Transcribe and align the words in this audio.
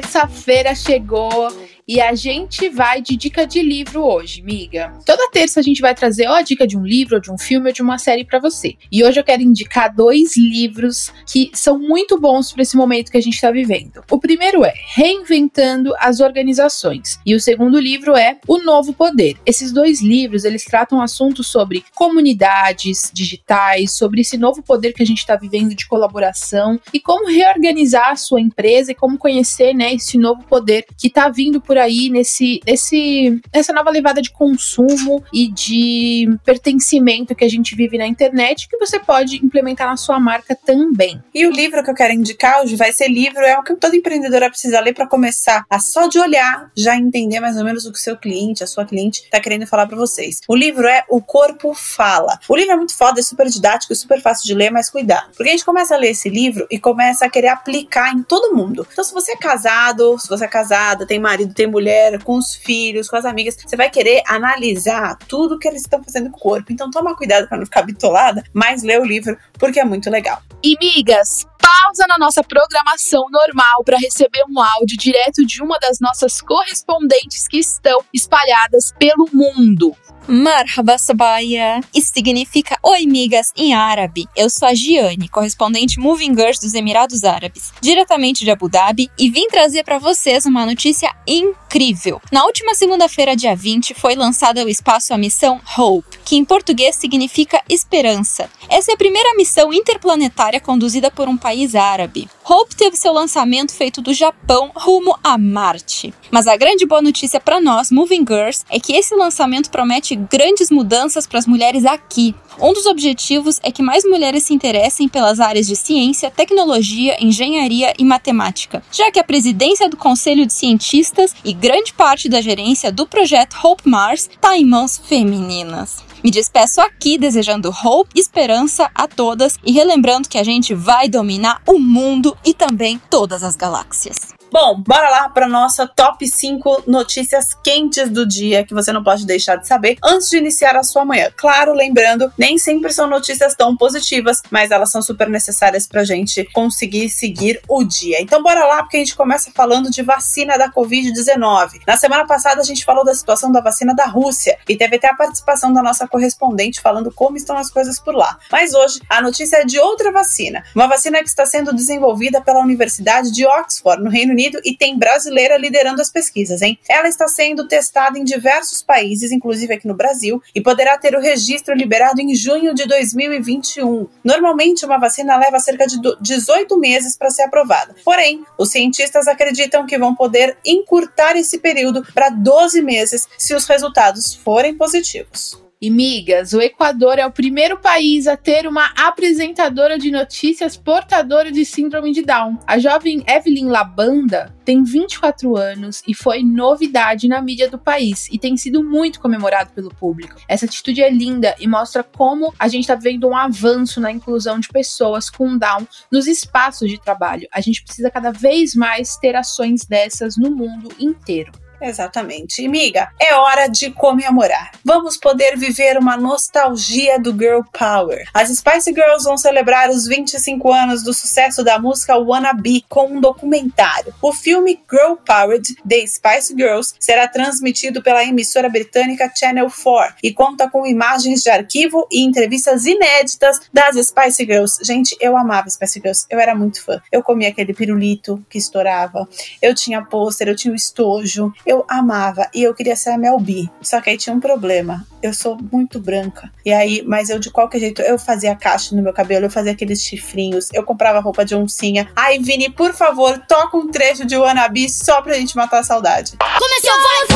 Terça-feira 0.00 0.74
chegou 0.76 1.48
e 1.88 2.02
a 2.02 2.14
gente 2.14 2.68
vai 2.68 3.00
de 3.00 3.16
dica 3.16 3.46
de 3.46 3.62
livro 3.62 4.04
hoje, 4.04 4.42
miga. 4.42 4.92
Toda 5.06 5.30
terça 5.30 5.58
a 5.58 5.62
gente 5.62 5.80
vai 5.80 5.94
trazer 5.94 6.28
ou 6.28 6.34
a 6.34 6.42
dica 6.42 6.66
de 6.66 6.76
um 6.76 6.84
livro, 6.84 7.14
ou 7.14 7.20
de 7.20 7.32
um 7.32 7.38
filme, 7.38 7.68
ou 7.68 7.72
de 7.72 7.80
uma 7.80 7.96
série 7.96 8.26
para 8.26 8.38
você. 8.38 8.76
E 8.92 9.02
hoje 9.02 9.18
eu 9.18 9.24
quero 9.24 9.40
indicar 9.40 9.94
dois 9.94 10.36
livros 10.36 11.10
que 11.26 11.50
são 11.54 11.78
muito 11.78 12.20
bons 12.20 12.52
para 12.52 12.60
esse 12.60 12.76
momento 12.76 13.10
que 13.10 13.16
a 13.16 13.22
gente 13.22 13.34
está 13.34 13.50
vivendo. 13.50 14.04
O 14.10 14.18
primeiro 14.18 14.62
é 14.64 14.74
Reinventando 14.94 15.94
as 15.98 16.20
Organizações 16.20 17.18
e 17.24 17.34
o 17.34 17.40
segundo 17.40 17.80
livro 17.80 18.14
é 18.14 18.38
O 18.46 18.58
Novo 18.58 18.92
Poder. 18.92 19.38
Esses 19.46 19.72
dois 19.72 20.02
livros 20.02 20.44
eles 20.44 20.66
tratam 20.66 21.00
assuntos 21.00 21.46
sobre 21.46 21.82
comunidades 21.94 23.10
digitais, 23.14 23.92
sobre 23.92 24.20
esse 24.20 24.36
novo 24.36 24.62
poder 24.62 24.92
que 24.92 25.02
a 25.02 25.06
gente 25.06 25.18
está 25.18 25.36
vivendo 25.36 25.74
de 25.74 25.88
colaboração 25.88 26.78
e 26.92 27.00
como 27.00 27.28
reorganizar 27.28 28.10
a 28.10 28.16
sua 28.16 28.42
empresa 28.42 28.92
e 28.92 28.94
como 28.94 29.16
conhecer, 29.16 29.72
né, 29.72 29.94
esse 29.94 30.18
novo 30.18 30.44
poder 30.44 30.84
que 30.98 31.06
está 31.06 31.30
vindo 31.30 31.60
por 31.60 31.77
aí 31.78 32.10
nesse, 32.10 32.60
nesse, 32.66 33.40
nessa 33.54 33.72
nova 33.72 33.90
levada 33.90 34.20
de 34.20 34.30
consumo 34.30 35.22
e 35.32 35.50
de 35.50 36.28
pertencimento 36.44 37.34
que 37.34 37.44
a 37.44 37.48
gente 37.48 37.74
vive 37.74 37.98
na 37.98 38.06
internet, 38.06 38.68
que 38.68 38.78
você 38.78 38.98
pode 38.98 39.44
implementar 39.44 39.88
na 39.88 39.96
sua 39.96 40.18
marca 40.18 40.54
também. 40.54 41.22
E 41.34 41.46
o 41.46 41.50
livro 41.50 41.82
que 41.82 41.90
eu 41.90 41.94
quero 41.94 42.12
indicar 42.12 42.62
hoje 42.62 42.76
vai 42.76 42.92
ser 42.92 43.08
livro, 43.08 43.40
é 43.40 43.58
o 43.58 43.62
que 43.62 43.74
toda 43.76 43.96
empreendedora 43.96 44.48
precisa 44.48 44.80
ler 44.80 44.94
para 44.94 45.06
começar 45.06 45.64
a 45.68 45.78
só 45.78 46.06
de 46.06 46.18
olhar 46.18 46.70
já 46.76 46.96
entender 46.96 47.40
mais 47.40 47.56
ou 47.56 47.64
menos 47.64 47.86
o 47.86 47.92
que 47.92 47.98
o 47.98 48.02
seu 48.02 48.16
cliente, 48.16 48.62
a 48.62 48.66
sua 48.66 48.84
cliente, 48.84 49.22
está 49.22 49.40
querendo 49.40 49.66
falar 49.66 49.86
para 49.86 49.96
vocês. 49.96 50.40
O 50.48 50.54
livro 50.54 50.86
é 50.86 51.04
O 51.08 51.20
Corpo 51.20 51.74
Fala. 51.74 52.38
O 52.48 52.56
livro 52.56 52.72
é 52.72 52.76
muito 52.76 52.96
foda, 52.96 53.20
é 53.20 53.22
super 53.22 53.46
didático, 53.46 53.94
super 53.94 54.20
fácil 54.20 54.46
de 54.46 54.54
ler, 54.54 54.70
mas 54.70 54.90
cuidado. 54.90 55.28
Porque 55.36 55.48
a 55.48 55.52
gente 55.52 55.64
começa 55.64 55.94
a 55.94 55.98
ler 55.98 56.10
esse 56.10 56.28
livro 56.28 56.66
e 56.70 56.78
começa 56.78 57.24
a 57.24 57.30
querer 57.30 57.48
aplicar 57.48 58.12
em 58.12 58.22
todo 58.22 58.54
mundo. 58.54 58.86
Então, 58.92 59.04
se 59.04 59.12
você 59.12 59.32
é 59.32 59.36
casado, 59.36 60.18
se 60.18 60.28
você 60.28 60.44
é 60.44 60.48
casada, 60.48 61.06
tem 61.06 61.18
marido, 61.18 61.54
tem 61.54 61.67
mulher, 61.68 62.22
com 62.22 62.36
os 62.36 62.54
filhos, 62.54 63.08
com 63.08 63.16
as 63.16 63.24
amigas, 63.24 63.56
você 63.56 63.76
vai 63.76 63.90
querer 63.90 64.22
analisar 64.26 65.16
tudo 65.28 65.58
que 65.58 65.68
eles 65.68 65.82
estão 65.82 66.02
fazendo 66.02 66.30
com 66.30 66.38
o 66.38 66.40
corpo. 66.40 66.72
Então 66.72 66.90
toma 66.90 67.16
cuidado 67.16 67.48
para 67.48 67.58
não 67.58 67.64
ficar 67.64 67.82
bitolada, 67.82 68.42
mas 68.52 68.82
lê 68.82 68.98
o 68.98 69.04
livro 69.04 69.36
porque 69.54 69.80
é 69.80 69.84
muito 69.84 70.10
legal. 70.10 70.42
E 70.62 70.76
migas, 70.78 71.46
pausa 71.58 72.06
na 72.08 72.18
nossa 72.18 72.42
programação 72.42 73.26
normal 73.30 73.84
para 73.84 73.98
receber 73.98 74.42
um 74.48 74.60
áudio 74.60 74.96
direto 74.96 75.44
de 75.46 75.62
uma 75.62 75.78
das 75.78 75.98
nossas 76.00 76.40
correspondentes 76.40 77.46
que 77.46 77.58
estão 77.58 78.00
espalhadas 78.12 78.92
pelo 78.98 79.28
mundo. 79.32 79.94
Marhaba 80.28 80.98
Sabaya. 80.98 81.80
Significa 82.18 82.76
Oi, 82.82 83.06
migas 83.06 83.52
em 83.56 83.74
árabe. 83.74 84.26
Eu 84.36 84.50
sou 84.50 84.66
a 84.66 84.74
Giane, 84.74 85.28
correspondente 85.28 86.00
Moving 86.00 86.34
Girls 86.34 86.60
dos 86.60 86.74
Emirados 86.74 87.22
Árabes, 87.22 87.72
diretamente 87.80 88.44
de 88.44 88.50
Abu 88.50 88.68
Dhabi, 88.68 89.08
e 89.18 89.30
vim 89.30 89.46
trazer 89.48 89.84
para 89.84 89.98
vocês 89.98 90.44
uma 90.46 90.66
notícia 90.66 91.14
incrível. 91.26 92.20
Na 92.32 92.44
última 92.44 92.74
segunda-feira, 92.74 93.36
dia 93.36 93.54
20, 93.54 93.94
foi 93.94 94.16
lançada 94.16 94.60
ao 94.60 94.68
espaço 94.68 95.14
a 95.14 95.18
missão 95.18 95.60
Hope, 95.76 96.18
que 96.24 96.36
em 96.36 96.44
português 96.44 96.96
significa 96.96 97.62
esperança. 97.68 98.50
Essa 98.68 98.90
é 98.90 98.94
a 98.94 98.98
primeira 98.98 99.34
missão 99.36 99.72
interplanetária 99.72 100.60
conduzida 100.60 101.10
por 101.10 101.28
um 101.28 101.36
país 101.36 101.74
árabe. 101.74 102.28
Hope 102.44 102.74
teve 102.74 102.96
seu 102.96 103.12
lançamento 103.12 103.72
feito 103.72 104.00
do 104.00 104.12
Japão 104.12 104.72
rumo 104.74 105.16
a 105.22 105.38
Marte. 105.38 106.12
Mas 106.30 106.46
a 106.46 106.56
grande 106.56 106.86
boa 106.86 107.02
notícia 107.02 107.38
para 107.38 107.60
nós, 107.60 107.90
Moving 107.90 108.24
Girls, 108.26 108.64
é 108.70 108.80
que 108.80 108.94
esse 108.94 109.14
lançamento 109.14 109.70
promete 109.70 110.17
grandes 110.30 110.70
mudanças 110.70 111.26
para 111.26 111.38
as 111.38 111.46
mulheres 111.46 111.84
aqui. 111.84 112.34
Um 112.60 112.72
dos 112.72 112.86
objetivos 112.86 113.60
é 113.62 113.70
que 113.70 113.82
mais 113.82 114.04
mulheres 114.04 114.42
se 114.44 114.54
interessem 114.54 115.08
pelas 115.08 115.38
áreas 115.38 115.66
de 115.66 115.76
ciência, 115.76 116.30
tecnologia, 116.30 117.16
engenharia 117.20 117.94
e 117.98 118.04
matemática, 118.04 118.82
já 118.90 119.10
que 119.10 119.20
a 119.20 119.24
presidência 119.24 119.88
do 119.88 119.96
Conselho 119.96 120.44
de 120.44 120.52
Cientistas 120.52 121.34
e 121.44 121.52
grande 121.52 121.92
parte 121.92 122.28
da 122.28 122.40
gerência 122.40 122.90
do 122.90 123.06
projeto 123.06 123.56
Hope 123.62 123.88
Mars 123.88 124.28
está 124.28 124.56
em 124.58 124.64
mãos 124.64 124.98
femininas. 124.98 126.08
Me 126.22 126.30
despeço 126.30 126.80
aqui 126.80 127.16
desejando 127.16 127.70
hope, 127.70 128.18
esperança 128.18 128.90
a 128.94 129.06
todas 129.06 129.56
e 129.64 129.70
relembrando 129.70 130.28
que 130.28 130.38
a 130.38 130.42
gente 130.42 130.74
vai 130.74 131.08
dominar 131.08 131.62
o 131.66 131.78
mundo 131.78 132.36
e 132.44 132.52
também 132.52 133.00
todas 133.08 133.44
as 133.44 133.54
galáxias. 133.54 134.37
Bom, 134.50 134.82
bora 134.86 135.10
lá 135.10 135.28
para 135.28 135.46
nossa 135.46 135.86
top 135.86 136.26
5 136.26 136.84
notícias 136.86 137.54
quentes 137.62 138.08
do 138.08 138.26
dia 138.26 138.64
que 138.64 138.72
você 138.72 138.90
não 138.92 139.04
pode 139.04 139.26
deixar 139.26 139.56
de 139.56 139.66
saber 139.66 139.98
antes 140.02 140.30
de 140.30 140.38
iniciar 140.38 140.74
a 140.74 140.82
sua 140.82 141.04
manhã. 141.04 141.30
Claro, 141.36 141.74
lembrando, 141.74 142.32
nem 142.36 142.56
sempre 142.56 142.90
são 142.90 143.06
notícias 143.06 143.54
tão 143.54 143.76
positivas, 143.76 144.40
mas 144.50 144.70
elas 144.70 144.90
são 144.90 145.02
super 145.02 145.28
necessárias 145.28 145.86
pra 145.86 146.02
gente 146.02 146.48
conseguir 146.54 147.10
seguir 147.10 147.60
o 147.68 147.84
dia. 147.84 148.22
Então 148.22 148.42
bora 148.42 148.64
lá, 148.64 148.82
porque 148.82 148.96
a 148.96 149.00
gente 149.00 149.14
começa 149.14 149.50
falando 149.54 149.90
de 149.90 150.00
vacina 150.02 150.56
da 150.56 150.72
Covid-19. 150.72 151.82
Na 151.86 151.98
semana 151.98 152.26
passada 152.26 152.62
a 152.62 152.64
gente 152.64 152.86
falou 152.86 153.04
da 153.04 153.14
situação 153.14 153.52
da 153.52 153.60
vacina 153.60 153.94
da 153.94 154.06
Rússia 154.06 154.58
e 154.66 154.76
teve 154.76 154.96
até 154.96 155.10
a 155.10 155.14
participação 155.14 155.74
da 155.74 155.82
nossa 155.82 156.08
correspondente 156.08 156.80
falando 156.80 157.12
como 157.12 157.36
estão 157.36 157.58
as 157.58 157.70
coisas 157.70 158.00
por 158.00 158.14
lá. 158.14 158.38
Mas 158.50 158.72
hoje 158.72 159.00
a 159.10 159.20
notícia 159.20 159.58
é 159.58 159.64
de 159.66 159.78
outra 159.78 160.10
vacina, 160.10 160.64
uma 160.74 160.86
vacina 160.86 161.18
que 161.18 161.28
está 161.28 161.44
sendo 161.44 161.74
desenvolvida 161.74 162.40
pela 162.40 162.60
Universidade 162.60 163.30
de 163.30 163.46
Oxford, 163.46 164.02
no 164.02 164.08
Reino 164.08 164.37
Unido, 164.38 164.60
e 164.64 164.76
tem 164.76 164.96
brasileira 164.96 165.58
liderando 165.58 166.00
as 166.00 166.12
pesquisas, 166.12 166.62
hein? 166.62 166.78
Ela 166.88 167.08
está 167.08 167.26
sendo 167.26 167.66
testada 167.66 168.16
em 168.16 168.22
diversos 168.22 168.80
países, 168.84 169.32
inclusive 169.32 169.74
aqui 169.74 169.88
no 169.88 169.96
Brasil, 169.96 170.40
e 170.54 170.60
poderá 170.60 170.96
ter 170.96 171.16
o 171.16 171.20
registro 171.20 171.74
liberado 171.74 172.20
em 172.20 172.32
junho 172.36 172.72
de 172.72 172.86
2021. 172.86 174.06
Normalmente, 174.22 174.86
uma 174.86 174.96
vacina 174.96 175.36
leva 175.36 175.58
cerca 175.58 175.88
de 175.88 175.98
18 176.20 176.78
meses 176.78 177.16
para 177.16 177.30
ser 177.30 177.42
aprovada. 177.42 177.96
Porém, 178.04 178.44
os 178.56 178.70
cientistas 178.70 179.26
acreditam 179.26 179.84
que 179.84 179.98
vão 179.98 180.14
poder 180.14 180.56
encurtar 180.64 181.36
esse 181.36 181.58
período 181.58 182.06
para 182.14 182.28
12 182.28 182.80
meses 182.80 183.26
se 183.36 183.56
os 183.56 183.66
resultados 183.66 184.34
forem 184.34 184.76
positivos. 184.76 185.67
E 185.80 185.90
migas, 185.90 186.52
o 186.54 186.60
Equador 186.60 187.20
é 187.20 187.26
o 187.26 187.30
primeiro 187.30 187.78
país 187.78 188.26
a 188.26 188.36
ter 188.36 188.66
uma 188.66 188.86
apresentadora 188.96 189.96
de 189.96 190.10
notícias 190.10 190.76
portadora 190.76 191.52
de 191.52 191.64
síndrome 191.64 192.10
de 192.10 192.20
Down. 192.22 192.58
A 192.66 192.80
jovem 192.80 193.22
Evelyn 193.28 193.68
Labanda 193.68 194.52
tem 194.64 194.82
24 194.82 195.56
anos 195.56 196.02
e 196.04 196.14
foi 196.14 196.42
novidade 196.42 197.28
na 197.28 197.40
mídia 197.40 197.70
do 197.70 197.78
país 197.78 198.26
e 198.32 198.40
tem 198.40 198.56
sido 198.56 198.82
muito 198.82 199.20
comemorado 199.20 199.70
pelo 199.70 199.94
público. 199.94 200.34
Essa 200.48 200.64
atitude 200.64 201.00
é 201.00 201.10
linda 201.10 201.54
e 201.60 201.68
mostra 201.68 202.02
como 202.02 202.52
a 202.58 202.66
gente 202.66 202.82
está 202.82 202.96
vendo 202.96 203.28
um 203.28 203.36
avanço 203.36 204.00
na 204.00 204.10
inclusão 204.10 204.58
de 204.58 204.66
pessoas 204.66 205.30
com 205.30 205.56
Down 205.56 205.86
nos 206.10 206.26
espaços 206.26 206.90
de 206.90 207.00
trabalho. 207.00 207.46
A 207.52 207.60
gente 207.60 207.84
precisa 207.84 208.10
cada 208.10 208.32
vez 208.32 208.74
mais 208.74 209.16
ter 209.16 209.36
ações 209.36 209.86
dessas 209.86 210.36
no 210.36 210.50
mundo 210.50 210.88
inteiro. 210.98 211.52
Exatamente. 211.80 212.62
E, 212.62 212.68
miga, 212.68 213.08
é 213.20 213.34
hora 213.34 213.68
de 213.68 213.90
comemorar. 213.90 214.72
Vamos 214.84 215.16
poder 215.16 215.56
viver 215.56 215.96
uma 215.98 216.16
nostalgia 216.16 217.18
do 217.18 217.32
Girl 217.32 217.60
Power. 217.72 218.24
As 218.34 218.48
Spice 218.48 218.92
Girls 218.92 219.24
vão 219.24 219.36
celebrar 219.36 219.90
os 219.90 220.06
25 220.06 220.72
anos 220.72 221.02
do 221.02 221.14
sucesso 221.14 221.62
da 221.62 221.78
música 221.78 222.16
Wanna 222.16 222.52
Be 222.52 222.84
com 222.88 223.06
um 223.06 223.20
documentário. 223.20 224.12
O 224.20 224.32
filme 224.32 224.80
Girl 224.90 225.14
Powered 225.24 225.76
The 225.88 226.06
Spice 226.06 226.54
Girls 226.56 226.94
será 226.98 227.28
transmitido 227.28 228.02
pela 228.02 228.24
emissora 228.24 228.68
britânica 228.68 229.30
Channel 229.34 229.70
4 229.70 230.16
e 230.22 230.32
conta 230.32 230.68
com 230.68 230.86
imagens 230.86 231.42
de 231.42 231.50
arquivo 231.50 232.06
e 232.10 232.24
entrevistas 232.24 232.86
inéditas 232.86 233.60
das 233.72 233.96
Spice 234.06 234.44
Girls. 234.44 234.78
Gente, 234.84 235.16
eu 235.20 235.36
amava 235.36 235.70
Spice 235.70 236.00
Girls, 236.00 236.26
eu 236.28 236.40
era 236.40 236.54
muito 236.54 236.82
fã. 236.82 237.00
Eu 237.12 237.22
comia 237.22 237.48
aquele 237.48 237.72
pirulito 237.72 238.44
que 238.48 238.58
estourava, 238.58 239.28
eu 239.62 239.74
tinha 239.74 240.04
pôster, 240.04 240.48
eu 240.48 240.56
tinha 240.56 240.72
o 240.72 240.76
estojo, 240.76 241.52
eu 241.68 241.84
amava 241.86 242.48
e 242.54 242.62
eu 242.62 242.74
queria 242.74 242.96
ser 242.96 243.10
a 243.10 243.18
Mel 243.18 243.38
B. 243.38 243.68
Só 243.82 244.00
que 244.00 244.08
aí 244.08 244.16
tinha 244.16 244.34
um 244.34 244.40
problema. 244.40 245.06
Eu 245.22 245.34
sou 245.34 245.58
muito 245.70 246.00
branca. 246.00 246.50
E 246.64 246.72
aí, 246.72 247.02
mas 247.06 247.28
eu 247.28 247.38
de 247.38 247.50
qualquer 247.50 247.78
jeito, 247.78 248.00
eu 248.00 248.18
fazia 248.18 248.56
caixa 248.56 248.96
no 248.96 249.02
meu 249.02 249.12
cabelo, 249.12 249.44
eu 249.44 249.50
fazia 249.50 249.72
aqueles 249.72 250.00
chifrinhos, 250.02 250.70
eu 250.72 250.82
comprava 250.82 251.20
roupa 251.20 251.44
de 251.44 251.54
oncinha. 251.54 252.08
Ai, 252.16 252.38
Vini, 252.38 252.70
por 252.70 252.94
favor, 252.94 253.38
toca 253.46 253.76
um 253.76 253.88
trecho 253.88 254.24
de 254.24 254.34
Wannabe 254.36 254.88
só 254.88 255.20
pra 255.20 255.34
gente 255.34 255.54
matar 255.54 255.80
a 255.80 255.82
saudade. 255.82 256.38
Começou, 256.38 256.94
vai! 257.02 257.28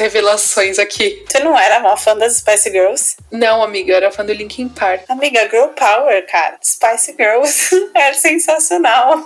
Revelações 0.00 0.78
aqui. 0.78 1.22
Você 1.28 1.38
não 1.40 1.56
era 1.56 1.78
uma 1.78 1.96
fã 1.96 2.16
das 2.16 2.38
Spice 2.38 2.70
Girls? 2.70 3.16
Não, 3.30 3.62
amiga, 3.62 3.92
eu 3.92 3.96
era 3.96 4.10
fã 4.10 4.24
do 4.24 4.32
Linkin 4.32 4.68
Park. 4.68 5.02
Amiga, 5.08 5.48
Girl 5.48 5.68
Power, 5.68 6.26
cara. 6.26 6.58
Spice 6.62 7.14
Girls 7.16 7.70
é 7.94 8.12
sensacional. 8.14 9.24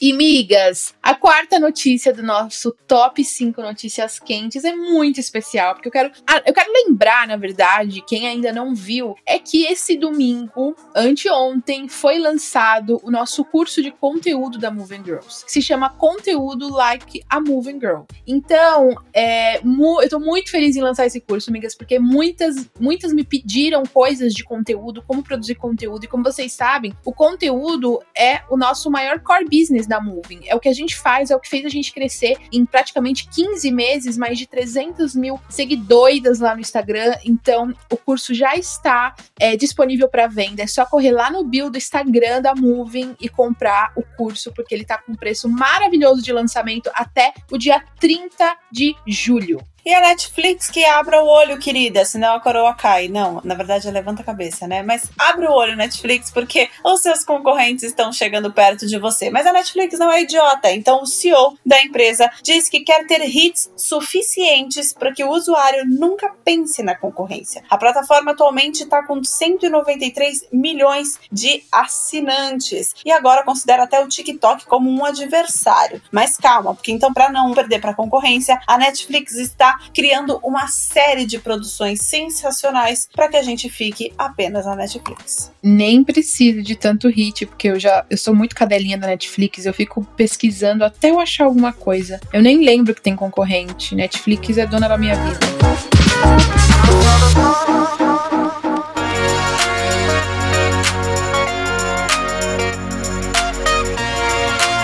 E, 0.00 0.12
migas, 0.12 0.92
a 1.02 1.14
quarta 1.14 1.58
notícia 1.58 2.12
do 2.12 2.22
nosso 2.22 2.72
top 2.86 3.24
5 3.24 3.62
notícias 3.62 4.18
quentes 4.18 4.64
é 4.64 4.74
muito 4.74 5.20
especial, 5.20 5.74
porque 5.74 5.88
eu 5.88 5.92
quero, 5.92 6.10
ah, 6.26 6.42
eu 6.44 6.52
quero 6.52 6.72
lembrar, 6.72 7.26
na 7.26 7.36
verdade, 7.36 8.02
quem 8.06 8.26
ainda 8.26 8.52
não 8.52 8.74
viu, 8.74 9.14
é 9.24 9.38
que 9.38 9.64
esse 9.66 9.96
domingo, 9.96 10.74
anteontem, 10.94 11.88
foi 11.88 12.18
lançado 12.18 13.00
o 13.02 13.10
nosso 13.10 13.44
curso 13.44 13.80
de 13.82 13.90
conteúdo 13.90 14.58
da 14.58 14.70
Moving 14.70 15.04
Girls, 15.04 15.44
que 15.44 15.52
se 15.52 15.62
chama 15.62 15.90
Conteúdo 15.90 16.68
Like 16.68 17.22
a 17.30 17.40
Moving 17.40 17.78
Girl. 17.78 18.02
Então, 18.26 18.96
é, 19.12 19.58
eu 19.58 20.07
tô 20.08 20.20
muito 20.20 20.50
feliz 20.50 20.76
em 20.76 20.80
lançar 20.80 21.06
esse 21.06 21.20
curso, 21.20 21.50
amigas, 21.50 21.74
porque 21.74 21.98
muitas, 21.98 22.68
muitas 22.78 23.12
me 23.12 23.24
pediram 23.24 23.82
coisas 23.84 24.32
de 24.32 24.44
conteúdo, 24.44 25.02
como 25.06 25.22
produzir 25.22 25.54
conteúdo, 25.56 26.04
e 26.04 26.08
como 26.08 26.22
vocês 26.22 26.52
sabem, 26.52 26.92
o 27.04 27.12
conteúdo 27.12 28.00
é 28.16 28.42
o 28.48 28.56
nosso 28.56 28.90
maior 28.90 29.20
core 29.20 29.44
business 29.44 29.86
da 29.86 30.00
Moving. 30.00 30.40
É 30.46 30.54
o 30.54 30.60
que 30.60 30.68
a 30.68 30.72
gente 30.72 30.96
faz, 30.96 31.30
é 31.30 31.36
o 31.36 31.40
que 31.40 31.48
fez 31.48 31.64
a 31.64 31.68
gente 31.68 31.92
crescer 31.92 32.36
em 32.52 32.64
praticamente 32.64 33.28
15 33.28 33.70
meses, 33.70 34.16
mais 34.16 34.38
de 34.38 34.46
300 34.46 35.14
mil 35.14 35.40
seguidores 35.48 36.38
lá 36.38 36.54
no 36.54 36.60
Instagram. 36.60 37.14
Então, 37.24 37.74
o 37.90 37.96
curso 37.96 38.34
já 38.34 38.54
está 38.54 39.14
é, 39.38 39.56
disponível 39.56 40.08
para 40.08 40.26
venda. 40.26 40.62
É 40.62 40.66
só 40.66 40.84
correr 40.84 41.12
lá 41.12 41.30
no 41.30 41.44
bio 41.44 41.70
do 41.70 41.78
Instagram 41.78 42.42
da 42.42 42.54
Moving 42.54 43.16
e 43.20 43.28
comprar 43.28 43.92
o 43.96 44.02
curso, 44.16 44.52
porque 44.52 44.74
ele 44.74 44.84
tá 44.84 44.98
com 44.98 45.14
preço 45.14 45.48
maravilhoso 45.48 46.22
de 46.22 46.32
lançamento 46.32 46.90
até 46.94 47.32
o 47.50 47.58
dia 47.58 47.82
30 47.98 48.56
de 48.70 48.94
julho. 49.06 49.60
E 49.84 49.94
a 49.94 50.00
Netflix 50.00 50.68
que 50.68 50.84
abra 50.84 51.22
o 51.22 51.26
olho, 51.26 51.58
querida, 51.58 52.04
senão 52.04 52.34
a 52.34 52.40
coroa 52.40 52.74
cai. 52.74 53.08
Não, 53.08 53.40
na 53.44 53.54
verdade, 53.54 53.90
levanta 53.90 54.22
a 54.22 54.24
cabeça, 54.24 54.66
né? 54.66 54.82
Mas 54.82 55.10
abre 55.18 55.46
o 55.46 55.52
olho, 55.52 55.76
Netflix, 55.76 56.30
porque 56.30 56.68
os 56.84 57.00
seus 57.00 57.24
concorrentes 57.24 57.84
estão 57.84 58.12
chegando 58.12 58.52
perto 58.52 58.86
de 58.86 58.98
você. 58.98 59.30
Mas 59.30 59.46
a 59.46 59.52
Netflix 59.52 59.98
não 59.98 60.10
é 60.10 60.22
idiota, 60.22 60.70
então 60.70 61.02
o 61.02 61.06
CEO 61.06 61.56
da 61.64 61.82
empresa 61.82 62.30
diz 62.42 62.68
que 62.68 62.80
quer 62.80 63.06
ter 63.06 63.22
hits 63.24 63.70
suficientes 63.76 64.92
para 64.92 65.12
que 65.12 65.24
o 65.24 65.30
usuário 65.30 65.84
nunca 65.86 66.34
pense 66.44 66.82
na 66.82 66.96
concorrência. 66.96 67.62
A 67.70 67.78
plataforma 67.78 68.32
atualmente 68.32 68.82
está 68.82 69.02
com 69.02 69.22
193 69.22 70.48
milhões 70.52 71.18
de 71.30 71.62
assinantes 71.72 72.94
e 73.04 73.10
agora 73.10 73.44
considera 73.44 73.84
até 73.84 74.00
o 74.00 74.08
TikTok 74.08 74.66
como 74.66 74.90
um 74.90 75.04
adversário. 75.04 76.02
Mas 76.12 76.36
calma, 76.36 76.74
porque 76.74 76.92
então, 76.92 77.12
para 77.12 77.30
não 77.30 77.52
perder 77.52 77.80
para 77.80 77.92
a 77.92 77.94
concorrência, 77.94 78.60
a 78.66 78.76
Netflix 78.76 79.34
está 79.34 79.67
criando 79.94 80.38
uma 80.42 80.68
série 80.68 81.26
de 81.26 81.38
produções 81.38 82.00
sensacionais 82.02 83.08
para 83.14 83.28
que 83.28 83.36
a 83.36 83.42
gente 83.42 83.68
fique 83.68 84.12
apenas 84.16 84.66
na 84.66 84.76
Netflix. 84.76 85.52
Nem 85.62 86.04
preciso 86.04 86.62
de 86.62 86.76
tanto 86.76 87.08
hit, 87.08 87.46
porque 87.46 87.68
eu 87.68 87.78
já 87.78 88.04
eu 88.08 88.16
sou 88.16 88.34
muito 88.34 88.54
cadelinha 88.54 88.98
da 88.98 89.06
Netflix, 89.06 89.66
eu 89.66 89.74
fico 89.74 90.04
pesquisando 90.16 90.84
até 90.84 91.10
eu 91.10 91.20
achar 91.20 91.44
alguma 91.44 91.72
coisa. 91.72 92.20
Eu 92.32 92.42
nem 92.42 92.64
lembro 92.64 92.94
que 92.94 93.02
tem 93.02 93.16
concorrente. 93.16 93.94
Netflix 93.94 94.58
é 94.58 94.66
dona 94.66 94.88
da 94.88 94.98
minha 94.98 95.14
vida. 95.16 95.38